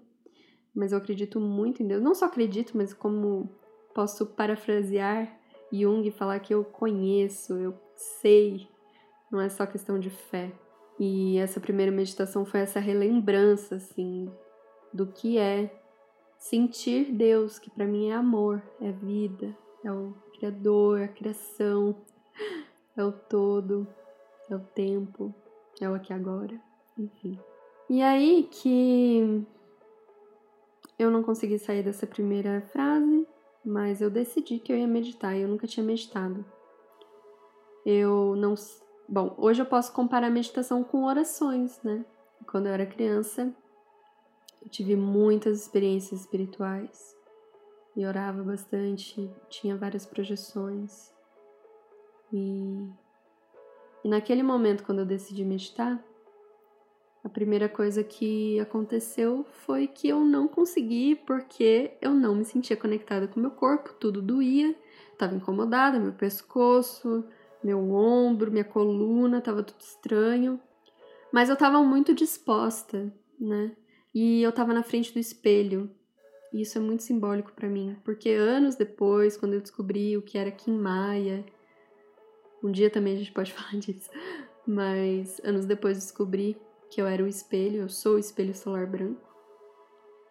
mas 0.74 0.90
eu 0.90 0.98
acredito 0.98 1.38
muito 1.38 1.84
em 1.84 1.86
Deus. 1.86 2.02
Não 2.02 2.16
só 2.16 2.24
acredito, 2.24 2.76
mas 2.76 2.92
como 2.92 3.48
posso 3.94 4.26
parafrasear 4.26 5.38
Jung 5.72 6.10
falar 6.10 6.40
que 6.40 6.52
eu 6.52 6.64
conheço, 6.64 7.54
eu 7.54 7.74
sei, 7.94 8.68
não 9.30 9.40
é 9.40 9.48
só 9.48 9.64
questão 9.66 10.00
de 10.00 10.10
fé. 10.10 10.52
E 10.98 11.38
essa 11.38 11.60
primeira 11.60 11.92
meditação 11.92 12.44
foi 12.44 12.60
essa 12.60 12.80
relembrança, 12.80 13.76
assim, 13.76 14.28
do 14.92 15.06
que 15.06 15.38
é 15.38 15.80
sentir 16.36 17.12
Deus, 17.12 17.58
que 17.58 17.70
para 17.70 17.86
mim 17.86 18.10
é 18.10 18.14
amor, 18.14 18.60
é 18.80 18.90
vida, 18.90 19.56
é 19.84 19.92
o 19.92 20.12
Criador, 20.38 21.02
a 21.02 21.08
criação, 21.08 21.96
é 22.96 23.04
o 23.04 23.12
todo, 23.12 23.86
é 24.50 24.54
o 24.54 24.60
tempo, 24.60 25.34
é 25.80 25.88
o 25.88 25.94
aqui 25.94 26.12
agora, 26.12 26.60
enfim. 26.98 27.38
E 27.88 28.02
aí 28.02 28.48
que 28.50 29.44
eu 30.98 31.10
não 31.10 31.22
consegui 31.22 31.58
sair 31.58 31.82
dessa 31.82 32.06
primeira 32.06 32.60
frase, 32.72 33.26
mas 33.64 34.00
eu 34.00 34.10
decidi 34.10 34.58
que 34.58 34.72
eu 34.72 34.76
ia 34.76 34.86
meditar 34.86 35.36
e 35.36 35.42
eu 35.42 35.48
nunca 35.48 35.66
tinha 35.66 35.84
meditado. 35.84 36.44
Eu 37.84 38.34
não. 38.36 38.54
Bom, 39.08 39.34
hoje 39.36 39.60
eu 39.60 39.66
posso 39.66 39.92
comparar 39.92 40.28
a 40.28 40.30
meditação 40.30 40.82
com 40.82 41.04
orações, 41.04 41.80
né? 41.82 42.04
Quando 42.46 42.66
eu 42.66 42.72
era 42.72 42.86
criança, 42.86 43.54
eu 44.62 44.68
tive 44.68 44.96
muitas 44.96 45.60
experiências 45.60 46.20
espirituais 46.20 47.14
e 47.96 48.06
orava 48.06 48.42
bastante, 48.42 49.30
tinha 49.48 49.76
várias 49.76 50.06
projeções. 50.06 51.12
E, 52.32 52.88
e 54.04 54.08
naquele 54.08 54.42
momento, 54.42 54.84
quando 54.84 54.98
eu 54.98 55.06
decidi 55.06 55.42
meditar, 55.44 56.04
a 57.24 57.28
primeira 57.30 57.70
coisa 57.70 58.04
que 58.04 58.60
aconteceu 58.60 59.46
foi 59.64 59.86
que 59.86 60.06
eu 60.06 60.20
não 60.20 60.46
consegui 60.46 61.14
porque 61.14 61.96
eu 62.02 62.12
não 62.12 62.34
me 62.34 62.44
sentia 62.44 62.76
conectada 62.76 63.26
com 63.26 63.40
meu 63.40 63.50
corpo, 63.50 63.94
tudo 63.94 64.20
doía, 64.20 64.76
estava 65.10 65.34
incomodada, 65.34 65.98
meu 65.98 66.12
pescoço, 66.12 67.24
meu 67.62 67.92
ombro, 67.94 68.52
minha 68.52 68.62
coluna, 68.62 69.38
estava 69.38 69.62
tudo 69.62 69.80
estranho. 69.80 70.60
Mas 71.32 71.48
eu 71.48 71.54
estava 71.54 71.82
muito 71.82 72.14
disposta, 72.14 73.10
né? 73.40 73.74
E 74.14 74.42
eu 74.42 74.50
estava 74.50 74.74
na 74.74 74.82
frente 74.82 75.14
do 75.14 75.18
espelho. 75.18 75.90
E 76.52 76.60
isso 76.60 76.76
é 76.76 76.80
muito 76.80 77.02
simbólico 77.02 77.52
para 77.54 77.70
mim, 77.70 77.96
porque 78.04 78.28
anos 78.28 78.76
depois, 78.76 79.36
quando 79.36 79.54
eu 79.54 79.60
descobri 79.60 80.14
o 80.16 80.22
que 80.22 80.36
era 80.36 80.52
Kim 80.52 80.76
Maia, 80.76 81.44
um 82.64 82.72
dia 82.72 82.90
também 82.90 83.14
a 83.14 83.18
gente 83.18 83.32
pode 83.32 83.52
falar 83.54 83.78
disso, 83.78 84.10
mas 84.66 85.40
anos 85.44 85.66
depois 85.66 85.98
descobri 85.98 86.56
que 86.90 87.00
eu 87.00 87.06
era 87.06 87.22
o 87.22 87.28
espelho, 87.28 87.82
eu 87.82 87.88
sou 87.88 88.14
o 88.14 88.18
espelho 88.18 88.54
solar 88.54 88.86
branco. 88.86 89.20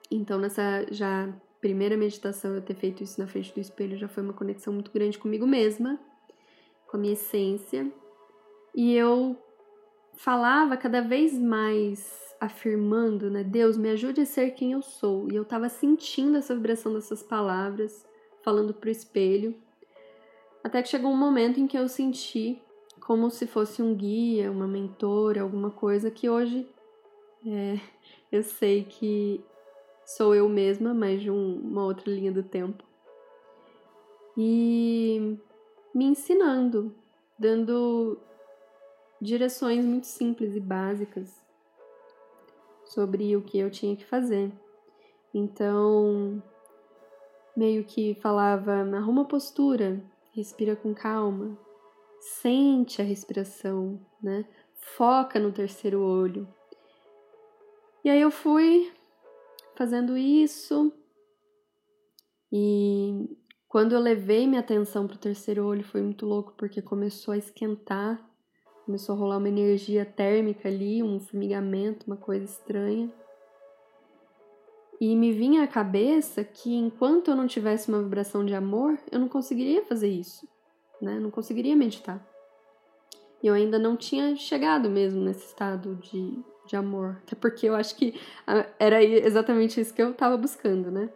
Então, 0.09 0.39
nessa 0.39 0.85
já 0.91 1.33
primeira 1.59 1.95
meditação, 1.95 2.53
eu 2.53 2.61
ter 2.61 2.75
feito 2.75 3.03
isso 3.03 3.19
na 3.19 3.27
frente 3.27 3.53
do 3.53 3.59
espelho 3.59 3.97
já 3.97 4.07
foi 4.07 4.21
uma 4.21 4.33
conexão 4.33 4.73
muito 4.73 4.91
grande 4.91 5.17
comigo 5.17 5.47
mesma, 5.47 5.99
com 6.87 6.97
a 6.97 6.99
minha 6.99 7.13
essência. 7.13 7.89
E 8.75 8.93
eu 8.93 9.37
falava 10.15 10.75
cada 10.75 11.01
vez 11.01 11.37
mais 11.37 12.21
afirmando, 12.39 13.31
né? 13.31 13.43
Deus, 13.43 13.77
me 13.77 13.89
ajude 13.89 14.21
a 14.21 14.25
ser 14.25 14.51
quem 14.51 14.73
eu 14.73 14.81
sou. 14.81 15.31
E 15.31 15.35
eu 15.35 15.45
tava 15.45 15.69
sentindo 15.69 16.37
essa 16.37 16.53
vibração 16.53 16.93
dessas 16.93 17.23
palavras, 17.23 18.05
falando 18.43 18.73
pro 18.73 18.89
espelho. 18.89 19.55
Até 20.63 20.81
que 20.81 20.89
chegou 20.89 21.11
um 21.11 21.17
momento 21.17 21.59
em 21.59 21.67
que 21.67 21.77
eu 21.77 21.89
senti 21.89 22.61
como 23.01 23.29
se 23.29 23.45
fosse 23.45 23.81
um 23.81 23.93
guia, 23.93 24.49
uma 24.49 24.67
mentora, 24.67 25.41
alguma 25.41 25.69
coisa 25.69 26.09
que 26.09 26.29
hoje 26.29 26.67
é, 27.45 27.79
eu 28.31 28.43
sei 28.43 28.85
que 28.85 29.43
sou 30.05 30.33
eu 30.33 30.47
mesma, 30.47 30.93
mas 30.93 31.21
de 31.21 31.29
um, 31.29 31.59
uma 31.59 31.83
outra 31.83 32.09
linha 32.09 32.31
do 32.31 32.43
tempo. 32.43 32.83
E 34.37 35.37
me 35.93 36.05
ensinando, 36.05 36.95
dando 37.37 38.17
direções 39.21 39.85
muito 39.85 40.07
simples 40.07 40.55
e 40.55 40.59
básicas 40.59 41.43
sobre 42.85 43.35
o 43.35 43.41
que 43.41 43.57
eu 43.59 43.69
tinha 43.69 43.95
que 43.95 44.05
fazer. 44.05 44.51
Então, 45.33 46.41
meio 47.55 47.83
que 47.83 48.15
falava: 48.15 48.71
arruma 48.71 49.25
postura, 49.25 50.01
respira 50.33 50.75
com 50.75 50.93
calma, 50.93 51.57
Sente 52.19 53.01
a 53.01 53.05
respiração, 53.05 53.99
né? 54.21 54.45
Foca 54.95 55.39
no 55.39 55.51
terceiro 55.51 56.01
olho. 56.01 56.47
E 58.03 58.09
aí 58.09 58.21
eu 58.21 58.31
fui 58.31 58.91
fazendo 59.75 60.15
isso 60.17 60.93
e 62.51 63.27
Quando 63.67 63.93
eu 63.93 63.99
levei 63.99 64.47
minha 64.47 64.61
atenção 64.61 65.07
para 65.07 65.15
o 65.15 65.19
terceiro 65.19 65.65
olho, 65.65 65.83
foi 65.83 66.01
muito 66.01 66.25
louco, 66.25 66.53
porque 66.55 66.81
começou 66.81 67.33
a 67.33 67.37
esquentar, 67.37 68.23
começou 68.85 69.15
a 69.15 69.17
rolar 69.17 69.37
uma 69.37 69.49
energia 69.49 70.05
térmica 70.05 70.69
ali, 70.69 71.01
um 71.01 71.19
formigamento, 71.19 72.05
uma 72.05 72.15
coisa 72.17 72.45
estranha. 72.45 73.11
E 75.01 75.15
me 75.15 75.31
vinha 75.31 75.63
à 75.63 75.67
cabeça 75.67 76.43
que 76.43 76.73
enquanto 76.73 77.29
eu 77.29 77.35
não 77.35 77.47
tivesse 77.47 77.89
uma 77.89 78.01
vibração 78.01 78.45
de 78.45 78.53
amor, 78.53 78.97
eu 79.11 79.19
não 79.19 79.27
conseguiria 79.27 79.83
fazer 79.83 80.07
isso, 80.07 80.47
né? 81.01 81.19
Não 81.19 81.29
conseguiria 81.29 81.75
meditar. 81.75 82.25
E 83.41 83.47
eu 83.47 83.53
ainda 83.53 83.77
não 83.77 83.97
tinha 83.97 84.35
chegado 84.35 84.89
mesmo 84.89 85.21
nesse 85.21 85.45
estado 85.47 85.95
de, 85.95 86.39
de 86.65 86.75
amor. 86.77 87.21
Até 87.23 87.35
porque 87.35 87.67
eu 87.67 87.75
acho 87.75 87.95
que 87.95 88.19
ah, 88.47 88.65
era 88.79 89.03
exatamente 89.03 89.81
isso 89.81 89.93
que 89.93 90.01
eu 90.01 90.11
estava 90.11 90.37
buscando, 90.37 90.89
né? 90.89 91.09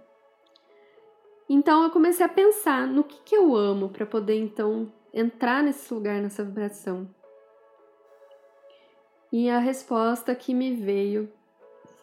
Então 1.50 1.84
eu 1.84 1.90
comecei 1.90 2.26
a 2.26 2.30
pensar 2.30 2.86
no 2.86 3.04
que, 3.04 3.22
que 3.24 3.36
eu 3.36 3.56
amo 3.56 3.88
para 3.88 4.06
poder 4.06 4.36
então 4.36 4.92
entrar 5.14 5.64
nesse 5.64 5.94
lugar, 5.94 6.22
nessa 6.22 6.44
vibração. 6.44 7.10
E 9.32 9.50
a 9.50 9.60
resposta 9.60 10.36
que 10.36 10.54
me 10.54 10.76
veio 10.76 11.32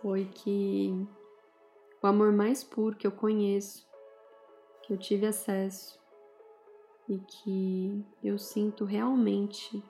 foi 0.00 0.26
que 0.32 1.06
o 2.04 2.06
amor 2.06 2.32
mais 2.32 2.62
puro 2.62 2.94
que 2.94 3.06
eu 3.06 3.10
conheço, 3.10 3.88
que 4.82 4.92
eu 4.92 4.98
tive 4.98 5.24
acesso 5.24 5.98
e 7.08 7.18
que 7.18 8.04
eu 8.22 8.36
sinto 8.36 8.84
realmente 8.84 9.82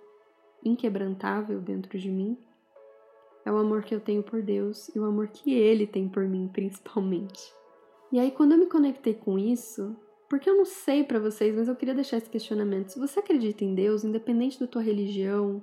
inquebrantável 0.65 1.61
dentro 1.61 1.99
de 1.99 2.09
mim 2.09 2.39
é 3.45 3.51
o 3.51 3.57
amor 3.57 3.83
que 3.83 3.93
eu 3.93 4.01
tenho 4.01 4.23
por 4.23 4.41
Deus 4.43 4.89
e 4.95 4.99
o 5.01 5.05
amor 5.05 5.27
que 5.27 5.53
Ele 5.53 5.89
tem 5.89 6.09
por 6.09 6.23
mim, 6.23 6.49
principalmente. 6.55 7.53
E 8.13 8.21
aí, 8.21 8.31
quando 8.31 8.53
eu 8.53 8.59
me 8.59 8.67
conectei 8.67 9.15
com 9.15 9.37
isso, 9.37 9.97
porque 10.29 10.49
eu 10.49 10.57
não 10.57 10.65
sei 10.65 11.03
para 11.03 11.19
vocês, 11.19 11.53
mas 11.53 11.67
eu 11.67 11.75
queria 11.75 11.95
deixar 11.95 12.19
esse 12.19 12.31
questionamento. 12.31 12.91
Se 12.91 12.99
você 12.99 13.19
acredita 13.19 13.65
em 13.65 13.75
Deus, 13.75 14.05
independente 14.05 14.61
da 14.61 14.69
tua 14.69 14.83
religião, 14.83 15.61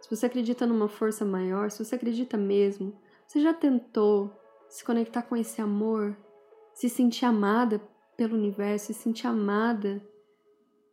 se 0.00 0.08
você 0.08 0.26
acredita 0.26 0.64
numa 0.64 0.88
força 0.88 1.24
maior, 1.24 1.72
se 1.72 1.84
você 1.84 1.96
acredita 1.96 2.36
mesmo, 2.36 2.96
você 3.26 3.40
já 3.40 3.52
tentou 3.52 4.32
se 4.68 4.84
conectar 4.84 5.22
com 5.22 5.36
esse 5.36 5.60
amor, 5.60 6.16
se 6.74 6.88
sentir 6.88 7.24
amada 7.24 7.80
pelo 8.16 8.36
universo, 8.36 8.86
se 8.86 8.94
sentir 8.94 9.26
amada 9.26 10.02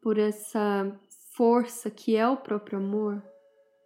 por 0.01 0.17
essa 0.17 0.99
força 1.35 1.89
que 1.89 2.15
é 2.15 2.27
o 2.27 2.37
próprio 2.37 2.77
amor? 2.77 3.21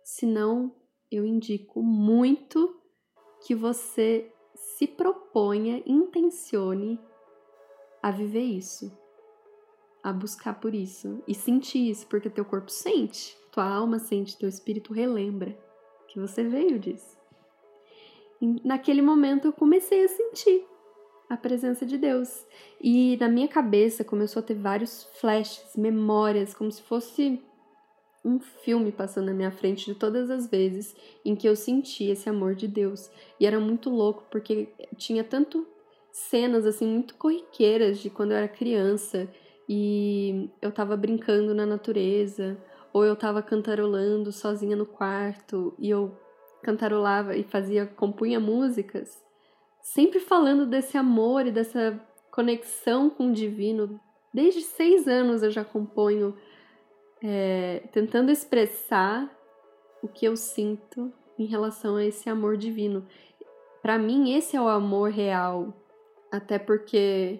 Se 0.03 0.25
não, 0.25 0.75
eu 1.11 1.25
indico 1.25 1.81
muito 1.81 2.79
que 3.45 3.55
você 3.55 4.31
se 4.55 4.87
proponha, 4.87 5.81
intencione 5.85 6.99
a 8.01 8.11
viver 8.11 8.43
isso, 8.43 8.91
a 10.03 10.13
buscar 10.13 10.59
por 10.59 10.73
isso 10.73 11.23
e 11.27 11.33
sentir 11.33 11.89
isso, 11.89 12.07
porque 12.07 12.29
teu 12.29 12.45
corpo 12.45 12.71
sente, 12.71 13.37
tua 13.51 13.67
alma 13.67 13.99
sente, 13.99 14.37
teu 14.37 14.47
espírito 14.47 14.93
relembra 14.93 15.57
que 16.07 16.19
você 16.19 16.43
veio 16.43 16.79
disso. 16.79 17.18
Naquele 18.63 19.01
momento 19.01 19.47
eu 19.47 19.53
comecei 19.53 20.03
a 20.03 20.07
sentir 20.07 20.65
a 21.29 21.37
presença 21.37 21.85
de 21.85 21.97
Deus. 21.97 22.45
E 22.81 23.17
na 23.17 23.27
minha 23.27 23.47
cabeça 23.47 24.03
começou 24.03 24.39
a 24.39 24.43
ter 24.43 24.55
vários 24.55 25.03
flashes, 25.19 25.75
memórias, 25.75 26.53
como 26.53 26.71
se 26.71 26.81
fosse 26.81 27.41
um 28.23 28.39
filme 28.39 28.91
passando 28.91 29.27
na 29.27 29.33
minha 29.33 29.51
frente 29.51 29.85
de 29.85 29.95
todas 29.95 30.29
as 30.29 30.49
vezes 30.49 30.95
em 31.23 31.35
que 31.35 31.47
eu 31.47 31.55
senti 31.55 32.05
esse 32.05 32.29
amor 32.29 32.55
de 32.55 32.67
Deus. 32.67 33.09
E 33.39 33.45
era 33.45 33.59
muito 33.59 33.89
louco 33.89 34.25
porque 34.29 34.69
tinha 34.97 35.23
tanto 35.23 35.65
cenas 36.11 36.65
assim 36.65 36.87
muito 36.87 37.15
corriqueiras 37.15 37.99
de 37.99 38.09
quando 38.09 38.31
eu 38.31 38.37
era 38.37 38.47
criança 38.47 39.29
e 39.67 40.49
eu 40.61 40.71
tava 40.71 40.97
brincando 40.97 41.53
na 41.53 41.65
natureza, 41.65 42.57
ou 42.91 43.05
eu 43.05 43.15
tava 43.15 43.41
cantarolando 43.41 44.31
sozinha 44.31 44.75
no 44.75 44.85
quarto 44.85 45.75
e 45.77 45.89
eu 45.89 46.17
cantarolava 46.63 47.35
e 47.35 47.43
fazia 47.43 47.85
compunha 47.85 48.39
músicas, 48.39 49.21
sempre 49.81 50.19
falando 50.19 50.65
desse 50.65 50.97
amor 50.97 51.45
e 51.47 51.51
dessa 51.51 51.99
conexão 52.31 53.09
com 53.09 53.29
o 53.29 53.33
divino. 53.33 53.99
Desde 54.33 54.61
seis 54.61 55.07
anos 55.07 55.41
eu 55.41 55.51
já 55.51 55.63
componho 55.63 56.35
é, 57.21 57.83
tentando 57.91 58.31
expressar 58.31 59.29
o 60.01 60.07
que 60.07 60.25
eu 60.25 60.35
sinto 60.35 61.11
em 61.37 61.45
relação 61.45 61.95
a 61.95 62.05
esse 62.05 62.29
amor 62.29 62.57
divino. 62.57 63.05
Para 63.81 63.97
mim, 63.97 64.33
esse 64.33 64.55
é 64.55 64.61
o 64.61 64.67
amor 64.67 65.09
real. 65.09 65.73
Até 66.31 66.59
porque 66.59 67.39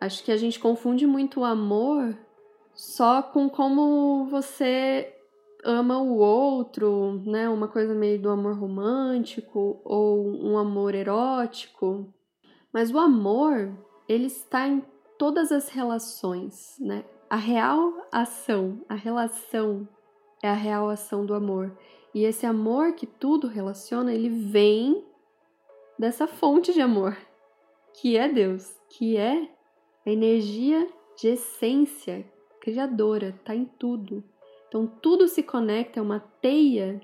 acho 0.00 0.22
que 0.24 0.32
a 0.32 0.36
gente 0.36 0.58
confunde 0.58 1.06
muito 1.06 1.40
o 1.40 1.44
amor 1.44 2.16
só 2.74 3.22
com 3.22 3.48
como 3.48 4.26
você 4.26 5.14
ama 5.64 5.98
o 5.98 6.16
outro, 6.16 7.22
né? 7.24 7.48
Uma 7.48 7.68
coisa 7.68 7.94
meio 7.94 8.20
do 8.20 8.30
amor 8.30 8.58
romântico 8.58 9.80
ou 9.84 10.26
um 10.26 10.58
amor 10.58 10.94
erótico. 10.94 12.12
Mas 12.72 12.90
o 12.90 12.98
amor, 12.98 13.72
ele 14.08 14.26
está 14.26 14.66
em 14.66 14.82
todas 15.18 15.52
as 15.52 15.68
relações, 15.68 16.76
né? 16.80 17.04
A 17.30 17.36
real 17.36 17.92
ação, 18.10 18.80
a 18.88 18.94
relação 18.94 19.88
é 20.42 20.48
a 20.48 20.54
real 20.54 20.88
ação 20.88 21.24
do 21.24 21.34
amor. 21.34 21.76
E 22.14 22.24
esse 22.24 22.44
amor 22.44 22.92
que 22.92 23.06
tudo 23.06 23.46
relaciona, 23.46 24.12
ele 24.12 24.28
vem 24.28 25.04
dessa 25.98 26.26
fonte 26.26 26.72
de 26.72 26.80
amor, 26.80 27.16
que 27.94 28.16
é 28.16 28.28
Deus, 28.28 28.74
que 28.90 29.16
é 29.16 29.48
a 30.04 30.10
energia 30.10 30.86
de 31.16 31.28
essência 31.28 32.26
criadora, 32.60 33.28
está 33.28 33.54
em 33.54 33.64
tudo. 33.64 34.22
Então 34.72 34.86
tudo 34.86 35.28
se 35.28 35.42
conecta, 35.42 36.00
é 36.00 36.02
uma 36.02 36.18
teia 36.18 36.98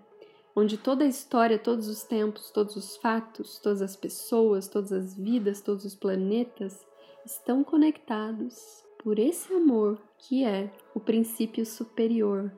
onde 0.56 0.78
toda 0.78 1.04
a 1.04 1.06
história, 1.06 1.58
todos 1.58 1.86
os 1.86 2.02
tempos, 2.02 2.50
todos 2.50 2.74
os 2.76 2.96
fatos, 2.96 3.58
todas 3.58 3.82
as 3.82 3.94
pessoas, 3.94 4.68
todas 4.68 4.90
as 4.90 5.14
vidas, 5.14 5.60
todos 5.60 5.84
os 5.84 5.94
planetas 5.94 6.86
estão 7.26 7.62
conectados 7.62 8.82
por 9.04 9.18
esse 9.18 9.52
amor 9.52 9.98
que 10.16 10.46
é 10.46 10.72
o 10.94 10.98
princípio 10.98 11.66
superior. 11.66 12.50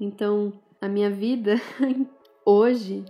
Então, 0.00 0.52
a 0.80 0.88
minha 0.88 1.12
vida 1.12 1.54
hoje 2.44 3.04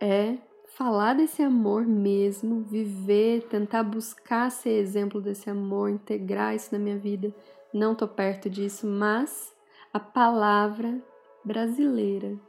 é 0.00 0.38
falar 0.76 1.14
desse 1.14 1.42
amor 1.42 1.84
mesmo, 1.84 2.62
viver, 2.62 3.48
tentar 3.48 3.82
buscar 3.82 4.48
ser 4.48 4.78
exemplo 4.78 5.20
desse 5.20 5.50
amor, 5.50 5.90
integrar 5.90 6.54
isso 6.54 6.68
na 6.70 6.78
minha 6.78 6.96
vida. 6.96 7.34
Não 7.74 7.96
tô 7.96 8.06
perto 8.06 8.48
disso, 8.48 8.86
mas 8.86 9.51
a 9.92 10.00
palavra 10.00 11.02
brasileira, 11.44 12.40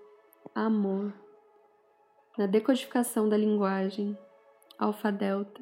amor, 0.56 1.14
na 2.38 2.46
decodificação 2.46 3.28
da 3.28 3.36
linguagem, 3.36 4.18
alfa 4.80 5.12
delta, 5.12 5.62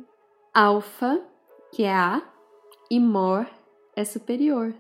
alfa, 0.54 1.26
que 1.74 1.84
é 1.84 1.92
A, 1.92 2.22
e 2.90 3.00
mor 3.00 3.50
é 3.96 4.06
superior. 4.06 4.76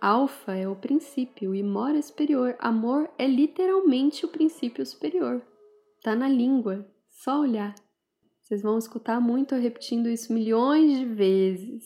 Alfa 0.00 0.56
é 0.56 0.66
o 0.66 0.74
princípio 0.74 1.54
e 1.54 1.62
mor 1.62 1.94
é 1.94 2.00
superior. 2.00 2.56
Amor 2.58 3.10
é 3.18 3.26
literalmente 3.26 4.24
o 4.24 4.28
princípio 4.28 4.86
superior. 4.86 5.42
Tá 6.02 6.16
na 6.16 6.26
língua, 6.26 6.90
só 7.06 7.38
olhar. 7.38 7.74
Vocês 8.40 8.62
vão 8.62 8.78
escutar 8.78 9.20
muito 9.20 9.54
eu 9.54 9.60
repetindo 9.60 10.08
isso 10.08 10.32
milhões 10.32 10.98
de 10.98 11.04
vezes. 11.04 11.84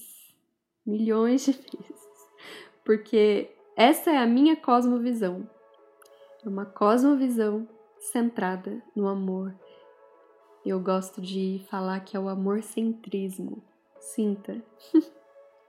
Milhões 0.86 1.44
de 1.44 1.52
vezes. 1.58 2.04
Porque 2.84 3.53
essa 3.76 4.10
é 4.10 4.18
a 4.18 4.26
minha 4.26 4.56
cosmovisão. 4.56 5.48
É 6.44 6.48
uma 6.48 6.64
cosmovisão 6.64 7.66
centrada 7.98 8.82
no 8.94 9.08
amor. 9.08 9.54
Eu 10.64 10.78
gosto 10.80 11.20
de 11.20 11.64
falar 11.68 12.00
que 12.00 12.16
é 12.16 12.20
o 12.20 12.28
amor 12.28 12.62
centrismo. 12.62 13.62
Sinta. 13.98 14.62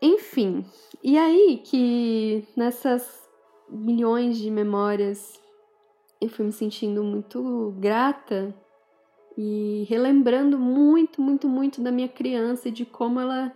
Enfim, 0.02 0.66
e 1.04 1.18
aí 1.18 1.62
que 1.64 2.46
nessas 2.56 3.28
milhões 3.70 4.38
de 4.38 4.52
memórias 4.52 5.42
eu 6.22 6.30
fui 6.30 6.46
me 6.46 6.52
sentindo 6.52 7.04
muito 7.04 7.74
grata 7.80 8.54
e 9.38 9.86
relembrando 9.90 10.58
muito, 10.60 11.22
muito, 11.22 11.48
muito 11.48 11.82
da 11.82 11.92
minha 11.92 12.08
criança 12.08 12.70
e 12.70 12.72
de 12.72 12.86
como 12.86 13.20
ela 13.20 13.52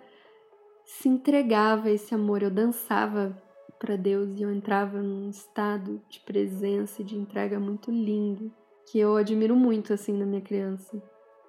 se 0.83 1.07
entregava 1.07 1.87
a 1.87 1.91
esse 1.91 2.13
amor. 2.15 2.41
Eu 2.41 2.49
dançava 2.49 3.39
para 3.79 3.95
Deus 3.95 4.37
e 4.37 4.43
eu 4.43 4.51
entrava 4.51 5.01
num 5.01 5.29
estado 5.29 6.01
de 6.09 6.19
presença 6.19 7.01
e 7.01 7.05
de 7.05 7.17
entrega 7.17 7.59
muito 7.59 7.89
lindo, 7.89 8.51
que 8.91 8.99
eu 8.99 9.15
admiro 9.15 9.55
muito 9.55 9.93
assim 9.93 10.13
na 10.13 10.25
minha 10.25 10.41
criança. 10.41 11.01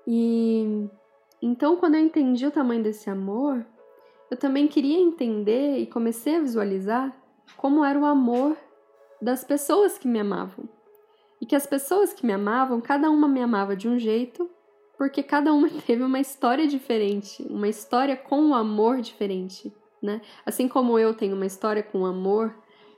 E 0.06 0.88
então 1.42 1.76
quando 1.76 1.96
eu 1.96 2.00
entendi 2.00 2.46
o 2.46 2.50
tamanho 2.50 2.82
desse 2.82 3.10
amor, 3.10 3.66
eu 4.30 4.36
também 4.36 4.68
queria 4.68 4.98
entender 4.98 5.78
e 5.78 5.86
comecei 5.86 6.36
a 6.36 6.40
visualizar 6.40 7.12
como 7.56 7.84
era 7.84 7.98
o 7.98 8.04
amor 8.04 8.56
das 9.20 9.42
pessoas 9.42 9.98
que 9.98 10.06
me 10.06 10.20
amavam. 10.20 10.68
E 11.40 11.46
que 11.46 11.56
as 11.56 11.66
pessoas 11.66 12.12
que 12.12 12.24
me 12.24 12.32
amavam, 12.32 12.80
cada 12.80 13.10
uma 13.10 13.26
me 13.26 13.42
amava 13.42 13.74
de 13.74 13.88
um 13.88 13.98
jeito, 13.98 14.48
porque 14.96 15.22
cada 15.22 15.52
uma 15.52 15.68
teve 15.86 16.02
uma 16.02 16.20
história 16.20 16.66
diferente, 16.66 17.42
uma 17.50 17.68
história 17.68 18.16
com 18.16 18.40
um 18.40 18.54
amor 18.54 19.00
diferente. 19.00 19.72
Né? 20.02 20.20
Assim 20.44 20.68
como 20.68 20.98
eu 20.98 21.14
tenho 21.14 21.34
uma 21.34 21.46
história 21.46 21.82
com 21.82 22.06
amor, 22.06 22.54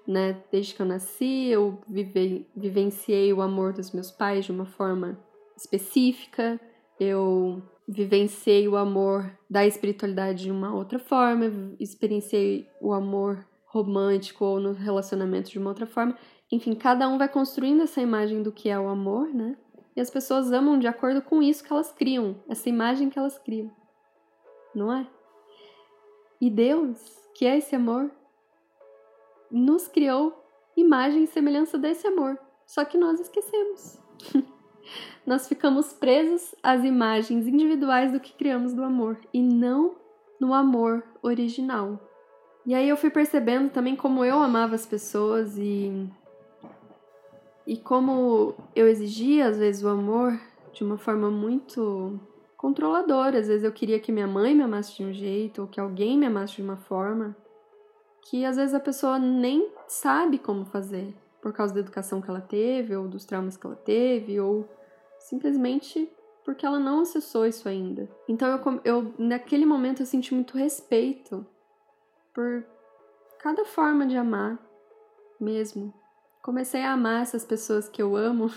né? 0.07 0.43
Desde 0.51 0.75
que 0.75 0.83
eu 0.83 0.87
nasci, 0.87 1.49
eu 1.49 1.79
vivei, 1.89 2.49
vivenciei 2.57 3.33
o 3.33 3.41
amor 3.41 3.73
dos 3.73 3.93
meus 3.93 4.11
pais 4.11 4.45
de 4.45 4.53
uma 4.53 4.67
forma 4.67 5.19
específica, 5.57 6.61
eu 6.99 7.63
vivenciei 7.89 8.69
o 8.69 8.77
amor 8.77 9.31
da 9.51 9.67
espiritualidade 9.67 10.45
de 10.45 10.51
uma 10.51 10.75
outra 10.75 10.99
forma, 10.99 11.75
experienciei 11.79 12.69
o 12.81 12.93
amor 12.93 13.47
romântico 13.67 14.45
ou 14.45 14.61
no 14.61 14.73
relacionamento 14.73 15.51
de 15.51 15.59
uma 15.59 15.71
outra 15.71 15.87
forma. 15.87 16.17
Enfim, 16.51 16.75
cada 16.75 17.09
um 17.09 17.17
vai 17.17 17.29
construindo 17.29 17.83
essa 17.83 18.01
imagem 18.01 18.43
do 18.43 18.53
que 18.53 18.69
é 18.69 18.79
o 18.79 18.89
amor, 18.89 19.29
né? 19.33 19.57
E 19.97 20.01
as 20.01 20.11
pessoas 20.11 20.53
amam 20.53 20.79
de 20.79 20.87
acordo 20.87 21.23
com 21.23 21.43
isso 21.43 21.65
que 21.65 21.73
elas 21.73 21.93
criam, 21.93 22.37
essa 22.49 22.69
imagem 22.69 23.11
que 23.11 23.19
elas 23.19 23.39
criam. 23.39 23.71
Não 24.75 24.93
é? 24.93 25.07
E 26.43 26.51
Deus, 26.51 26.99
que 27.37 27.47
é 27.47 27.57
esse 27.57 27.77
amor, 27.77 28.11
nos 29.49 29.87
criou 29.87 30.45
imagem 30.77 31.23
e 31.23 31.27
semelhança 31.29 31.79
desse 31.79 32.05
amor. 32.09 32.37
Só 32.67 32.85
que 32.85 32.99
nós 32.99 33.21
esquecemos. 33.21 34.01
nós 35.25 35.47
ficamos 35.47 35.93
presos 35.93 36.53
às 36.61 36.83
imagens 36.83 37.47
individuais 37.47 38.11
do 38.11 38.19
que 38.19 38.33
criamos 38.33 38.75
do 38.75 38.83
amor 38.83 39.21
e 39.33 39.41
não 39.41 39.95
no 40.41 40.53
amor 40.53 41.05
original. 41.23 42.01
E 42.67 42.75
aí 42.75 42.89
eu 42.89 42.97
fui 42.97 43.11
percebendo 43.11 43.71
também 43.71 43.95
como 43.95 44.25
eu 44.25 44.41
amava 44.41 44.75
as 44.75 44.85
pessoas 44.85 45.57
e 45.57 46.11
e 47.65 47.77
como 47.77 48.57
eu 48.75 48.89
exigia 48.89 49.47
às 49.47 49.59
vezes 49.59 49.85
o 49.85 49.89
amor 49.89 50.37
de 50.73 50.83
uma 50.83 50.99
forma 50.99 51.31
muito 51.31 52.19
controladora. 52.63 53.41
Às 53.41 53.49
vezes 53.49 53.65
eu 53.65 53.73
queria 53.73 53.99
que 53.99 54.13
minha 54.13 54.29
mãe 54.29 54.55
me 54.55 54.63
amasse 54.63 54.97
de 54.97 55.05
um 55.05 55.13
jeito 55.13 55.63
ou 55.63 55.69
que 55.69 55.81
alguém 55.81 56.17
me 56.17 56.27
amasse 56.27 56.55
de 56.55 56.63
uma 56.63 56.77
forma 56.77 57.37
que 58.31 58.45
às 58.45 58.57
vezes 58.57 58.73
a 58.73 58.79
pessoa 58.79 59.19
nem 59.19 59.69
sabe 59.89 60.39
como 60.39 60.65
fazer 60.65 61.13
por 61.43 61.53
causa 61.53 61.75
da 61.75 61.81
educação 61.81 62.23
que 62.23 62.31
ela 62.31 62.41
teve 62.41 62.95
ou 62.95 63.09
dos 63.09 63.25
traumas 63.25 63.57
que 63.57 63.67
ela 63.67 63.75
teve 63.75 64.39
ou 64.39 64.69
simplesmente 65.19 66.09
porque 66.45 66.65
ela 66.65 66.79
não 66.79 67.01
acessou 67.01 67.45
isso 67.45 67.69
ainda. 67.69 68.09
Então 68.29 68.49
eu, 68.49 68.81
eu 68.85 69.15
naquele 69.19 69.67
momento 69.67 70.01
eu 70.01 70.07
senti 70.07 70.33
muito 70.33 70.57
respeito 70.57 71.45
por 72.33 72.65
cada 73.41 73.65
forma 73.65 74.07
de 74.07 74.17
amar 74.17 74.57
mesmo. 75.41 75.93
Comecei 76.41 76.83
a 76.83 76.93
amar 76.93 77.23
essas 77.23 77.45
pessoas 77.45 77.89
que 77.89 78.01
eu 78.01 78.17
amo, 78.17 78.53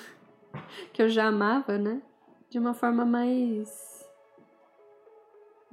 que 0.94 1.02
eu 1.02 1.10
já 1.10 1.26
amava, 1.26 1.80
né? 1.80 2.04
De 2.50 2.60
uma 2.60 2.76
forma 2.76 3.04
mais 3.04 3.95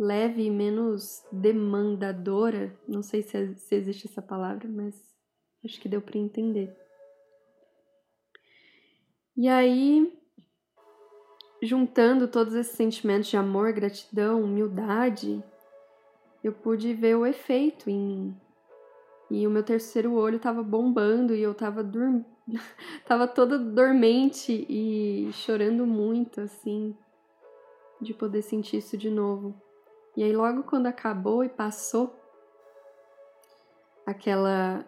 leve 0.03 0.43
e 0.43 0.51
menos 0.51 1.23
demandadora. 1.31 2.77
Não 2.89 3.03
sei 3.03 3.23
se, 3.23 3.55
se 3.55 3.75
existe 3.75 4.09
essa 4.09 4.21
palavra, 4.21 4.69
mas 4.69 4.95
acho 5.65 5.81
que 5.81 5.89
deu 5.89 6.03
para 6.03 6.19
entender. 6.19 6.77
E 9.37 9.49
aí 9.49 10.13
juntando 11.63 12.27
todos 12.27 12.55
esses 12.55 12.75
sentimentos 12.75 13.29
de 13.29 13.37
amor, 13.37 13.73
gratidão, 13.73 14.43
humildade, 14.43 15.43
eu 16.43 16.53
pude 16.53 16.93
ver 16.93 17.17
o 17.17 17.25
efeito 17.25 17.89
em 17.89 17.99
mim. 17.99 18.37
E 19.31 19.47
o 19.47 19.51
meu 19.51 19.63
terceiro 19.63 20.15
olho 20.15 20.37
estava 20.37 20.63
bombando 20.63 21.35
e 21.35 21.41
eu 21.41 21.53
estava 21.53 21.85
dorm... 21.85 22.25
tava 23.07 23.29
toda 23.29 23.57
dormente 23.57 24.67
e 24.69 25.33
chorando 25.33 25.87
muito, 25.87 26.41
assim, 26.41 26.97
de 28.01 28.13
poder 28.13 28.43
sentir 28.43 28.79
isso 28.79 28.99
de 28.99 29.09
novo. 29.09 29.55
E 30.17 30.23
aí, 30.23 30.33
logo 30.33 30.65
quando 30.65 30.87
acabou 30.87 31.43
e 31.43 31.49
passou 31.49 32.15
aquela, 34.07 34.85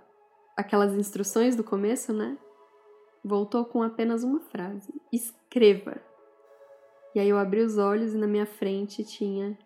aquelas 0.56 0.94
instruções 0.94 1.56
do 1.56 1.64
começo, 1.64 2.12
né? 2.12 2.38
Voltou 3.24 3.64
com 3.64 3.82
apenas 3.82 4.22
uma 4.22 4.40
frase: 4.40 4.92
escreva. 5.12 6.00
E 7.14 7.20
aí 7.20 7.28
eu 7.28 7.38
abri 7.38 7.60
os 7.60 7.78
olhos 7.78 8.12
e 8.12 8.18
na 8.18 8.26
minha 8.26 8.44
frente 8.44 9.04
tinha 9.04 9.56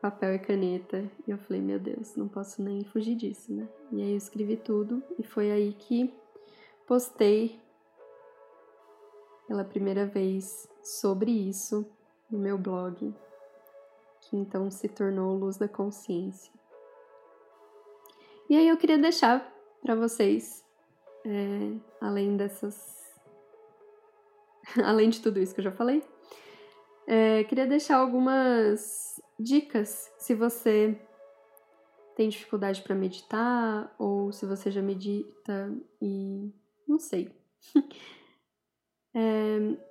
papel 0.00 0.34
e 0.34 0.38
caneta. 0.38 1.10
E 1.26 1.30
eu 1.30 1.38
falei, 1.38 1.60
meu 1.60 1.78
Deus, 1.78 2.16
não 2.16 2.26
posso 2.26 2.62
nem 2.62 2.82
fugir 2.84 3.14
disso, 3.14 3.52
né? 3.52 3.68
E 3.92 4.02
aí 4.02 4.10
eu 4.12 4.16
escrevi 4.16 4.56
tudo 4.56 5.02
e 5.18 5.22
foi 5.22 5.50
aí 5.50 5.74
que 5.74 6.12
postei 6.86 7.60
pela 9.46 9.64
primeira 9.64 10.06
vez 10.06 10.68
sobre 10.82 11.30
isso 11.30 11.86
no 12.30 12.38
meu 12.38 12.56
blog, 12.56 13.14
que 14.30 14.36
então 14.36 14.70
se 14.70 14.88
tornou 14.88 15.36
Luz 15.36 15.56
da 15.56 15.68
Consciência. 15.68 16.52
E 18.48 18.56
aí 18.56 18.68
eu 18.68 18.76
queria 18.76 18.96
deixar 18.96 19.52
para 19.82 19.96
vocês, 19.96 20.64
é, 21.26 21.76
além 22.00 22.36
dessas. 22.36 23.00
além 24.84 25.10
de 25.10 25.20
tudo 25.20 25.40
isso 25.40 25.52
que 25.52 25.60
eu 25.60 25.64
já 25.64 25.72
falei, 25.72 26.02
é, 27.06 27.42
queria 27.44 27.66
deixar 27.66 27.96
algumas 27.96 29.20
dicas 29.38 30.12
se 30.16 30.34
você 30.34 30.96
tem 32.14 32.28
dificuldade 32.28 32.82
para 32.82 32.94
meditar 32.94 33.92
ou 33.98 34.30
se 34.30 34.46
você 34.46 34.70
já 34.70 34.80
medita 34.80 35.76
e 36.00 36.52
não 36.86 37.00
sei. 37.00 37.34
é, 39.14 39.89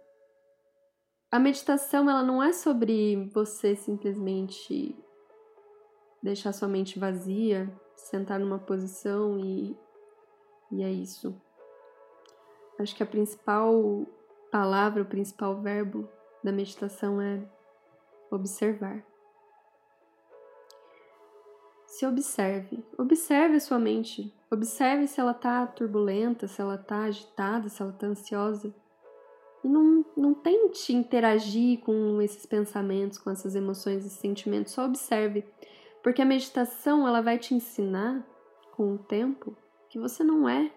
a 1.31 1.39
meditação 1.39 2.09
ela 2.09 2.23
não 2.23 2.41
é 2.41 2.51
sobre 2.51 3.29
você 3.33 3.75
simplesmente 3.75 4.97
deixar 6.21 6.51
sua 6.53 6.67
mente 6.67 6.97
vazia, 6.97 7.71
sentar 7.95 8.39
numa 8.39 8.59
posição 8.59 9.37
e, 9.39 9.77
e 10.71 10.83
é 10.83 10.91
isso. 10.91 11.39
Acho 12.79 12.95
que 12.95 13.03
a 13.03 13.05
principal 13.05 14.05
palavra, 14.51 15.03
o 15.03 15.05
principal 15.05 15.61
verbo 15.61 16.09
da 16.43 16.51
meditação 16.51 17.21
é 17.21 17.41
observar. 18.31 19.03
Se 21.85 22.05
observe, 22.05 22.83
observe 22.97 23.57
a 23.57 23.59
sua 23.59 23.77
mente, 23.77 24.33
observe 24.49 25.07
se 25.07 25.19
ela 25.19 25.31
está 25.31 25.67
turbulenta, 25.67 26.47
se 26.47 26.61
ela 26.61 26.75
está 26.75 27.03
agitada, 27.03 27.67
se 27.67 27.81
ela 27.81 27.91
está 27.91 28.07
ansiosa. 28.07 28.73
E 29.63 29.67
não, 29.67 30.05
não 30.15 30.33
tente 30.33 30.93
interagir 30.93 31.79
com 31.79 32.21
esses 32.21 32.45
pensamentos, 32.45 33.17
com 33.17 33.29
essas 33.29 33.55
emoções 33.55 34.05
e 34.05 34.09
sentimentos, 34.09 34.73
só 34.73 34.85
observe. 34.85 35.43
Porque 36.01 36.21
a 36.21 36.25
meditação 36.25 37.07
ela 37.07 37.21
vai 37.21 37.37
te 37.37 37.53
ensinar 37.53 38.25
com 38.71 38.93
o 38.93 38.97
tempo 38.97 39.55
que 39.89 39.99
você 39.99 40.23
não 40.23 40.47
é. 40.47 40.71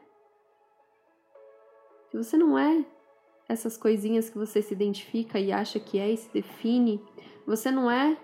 Que 2.10 2.16
você 2.16 2.36
não 2.36 2.58
é 2.58 2.84
essas 3.48 3.76
coisinhas 3.76 4.28
que 4.28 4.38
você 4.38 4.60
se 4.60 4.74
identifica 4.74 5.38
e 5.38 5.52
acha 5.52 5.78
que 5.78 5.98
é 5.98 6.10
e 6.10 6.16
se 6.16 6.32
define. 6.32 7.00
Você 7.46 7.70
não 7.70 7.90
é 7.90 8.16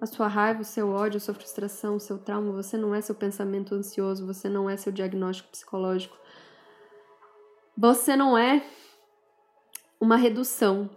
a 0.00 0.06
sua 0.06 0.28
raiva, 0.28 0.60
o 0.60 0.64
seu 0.64 0.90
ódio, 0.90 1.16
a 1.16 1.20
sua 1.20 1.34
frustração, 1.34 1.96
o 1.96 2.00
seu 2.00 2.18
trauma, 2.18 2.52
você 2.52 2.76
não 2.76 2.94
é 2.94 3.00
seu 3.00 3.14
pensamento 3.14 3.74
ansioso, 3.74 4.26
você 4.26 4.48
não 4.48 4.68
é 4.68 4.76
seu 4.76 4.92
diagnóstico 4.92 5.50
psicológico. 5.50 6.16
Você 7.76 8.14
não 8.14 8.36
é 8.38 8.64
uma 10.04 10.16
redução. 10.16 10.90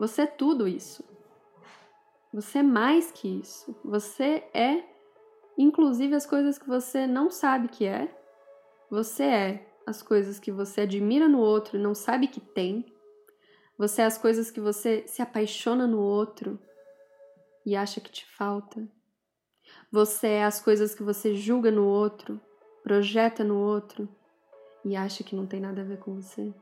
Você 0.00 0.22
é 0.22 0.26
tudo 0.26 0.66
isso. 0.66 1.04
Você 2.34 2.58
é 2.58 2.62
mais 2.62 3.12
que 3.12 3.28
isso. 3.28 3.74
Você 3.84 4.42
é, 4.52 4.82
inclusive, 5.56 6.12
as 6.12 6.26
coisas 6.26 6.58
que 6.58 6.66
você 6.66 7.06
não 7.06 7.30
sabe 7.30 7.68
que 7.68 7.86
é. 7.86 8.12
Você 8.90 9.22
é 9.22 9.72
as 9.86 10.02
coisas 10.02 10.40
que 10.40 10.50
você 10.50 10.80
admira 10.80 11.28
no 11.28 11.38
outro 11.38 11.78
e 11.78 11.80
não 11.80 11.94
sabe 11.94 12.26
que 12.26 12.40
tem. 12.40 12.84
Você 13.78 14.02
é 14.02 14.06
as 14.06 14.18
coisas 14.18 14.50
que 14.50 14.60
você 14.60 15.06
se 15.06 15.22
apaixona 15.22 15.86
no 15.86 16.00
outro 16.00 16.58
e 17.64 17.76
acha 17.76 18.00
que 18.00 18.10
te 18.10 18.26
falta. 18.26 18.88
Você 19.92 20.26
é 20.26 20.44
as 20.44 20.60
coisas 20.60 20.96
que 20.96 21.02
você 21.04 21.36
julga 21.36 21.70
no 21.70 21.86
outro, 21.86 22.40
projeta 22.82 23.44
no 23.44 23.56
outro 23.56 24.08
e 24.84 24.96
acha 24.96 25.22
que 25.22 25.36
não 25.36 25.46
tem 25.46 25.60
nada 25.60 25.82
a 25.82 25.84
ver 25.84 25.98
com 26.00 26.20
você. 26.20 26.52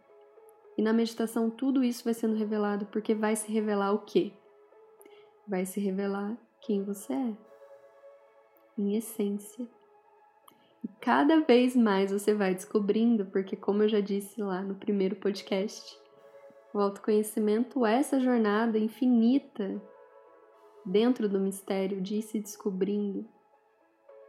E 0.76 0.82
na 0.82 0.92
meditação 0.92 1.50
tudo 1.50 1.84
isso 1.84 2.04
vai 2.04 2.14
sendo 2.14 2.34
revelado 2.34 2.86
porque 2.86 3.14
vai 3.14 3.36
se 3.36 3.50
revelar 3.50 3.92
o 3.92 4.00
quê? 4.00 4.32
Vai 5.46 5.64
se 5.64 5.80
revelar 5.80 6.36
quem 6.60 6.82
você 6.82 7.12
é, 7.12 7.36
em 8.78 8.96
essência. 8.96 9.68
E 10.82 10.88
cada 11.00 11.40
vez 11.40 11.74
mais 11.74 12.12
você 12.12 12.34
vai 12.34 12.54
descobrindo, 12.54 13.24
porque, 13.26 13.56
como 13.56 13.82
eu 13.82 13.88
já 13.88 14.00
disse 14.00 14.42
lá 14.42 14.62
no 14.62 14.74
primeiro 14.74 15.16
podcast, 15.16 15.98
o 16.74 16.78
autoconhecimento 16.78 17.86
é 17.86 17.94
essa 17.94 18.20
jornada 18.20 18.78
infinita 18.78 19.80
dentro 20.84 21.28
do 21.28 21.40
mistério 21.40 22.02
de 22.02 22.20
se 22.20 22.40
descobrindo, 22.40 23.26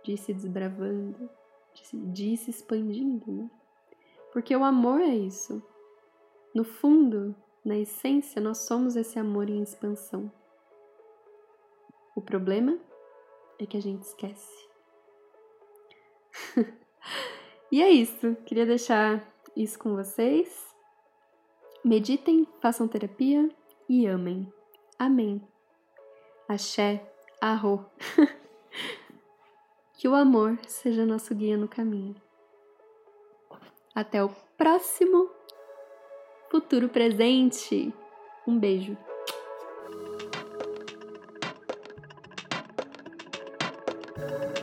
de 0.03 0.15
se 0.15 0.33
desbravando, 0.33 1.29
de, 1.73 2.37
se, 2.37 2.37
se 2.37 2.51
expandindo, 2.51 3.29
né? 3.31 3.49
Porque 4.31 4.55
o 4.55 4.63
amor 4.63 5.01
é 5.01 5.15
isso. 5.15 5.61
No 6.55 6.63
fundo, 6.63 7.35
na 7.65 7.77
essência, 7.77 8.41
nós 8.41 8.59
somos 8.59 8.95
esse 8.95 9.19
amor 9.19 9.49
em 9.49 9.61
expansão. 9.61 10.31
O 12.15 12.21
problema 12.21 12.79
é 13.59 13.65
que 13.65 13.75
a 13.75 13.81
gente 13.81 14.03
esquece. 14.03 14.69
e 17.69 17.81
é 17.81 17.89
isso. 17.89 18.37
Queria 18.45 18.65
deixar 18.65 19.21
isso 19.53 19.77
com 19.77 19.97
vocês. 19.97 20.73
Meditem, 21.83 22.47
façam 22.61 22.87
terapia 22.87 23.49
e 23.89 24.05
amem. 24.05 24.49
Amém. 24.97 25.45
Axé, 26.47 27.05
arro. 27.41 27.85
que 29.97 30.07
o 30.07 30.15
amor 30.15 30.57
seja 30.65 31.05
nosso 31.05 31.35
guia 31.35 31.57
no 31.57 31.67
caminho. 31.67 32.15
Até 33.93 34.23
o 34.23 34.29
próximo 34.57 35.34
futuro 36.49 36.89
presente. 36.89 37.93
Um 38.47 38.57
beijo. 38.59 38.97
thank 44.17 44.59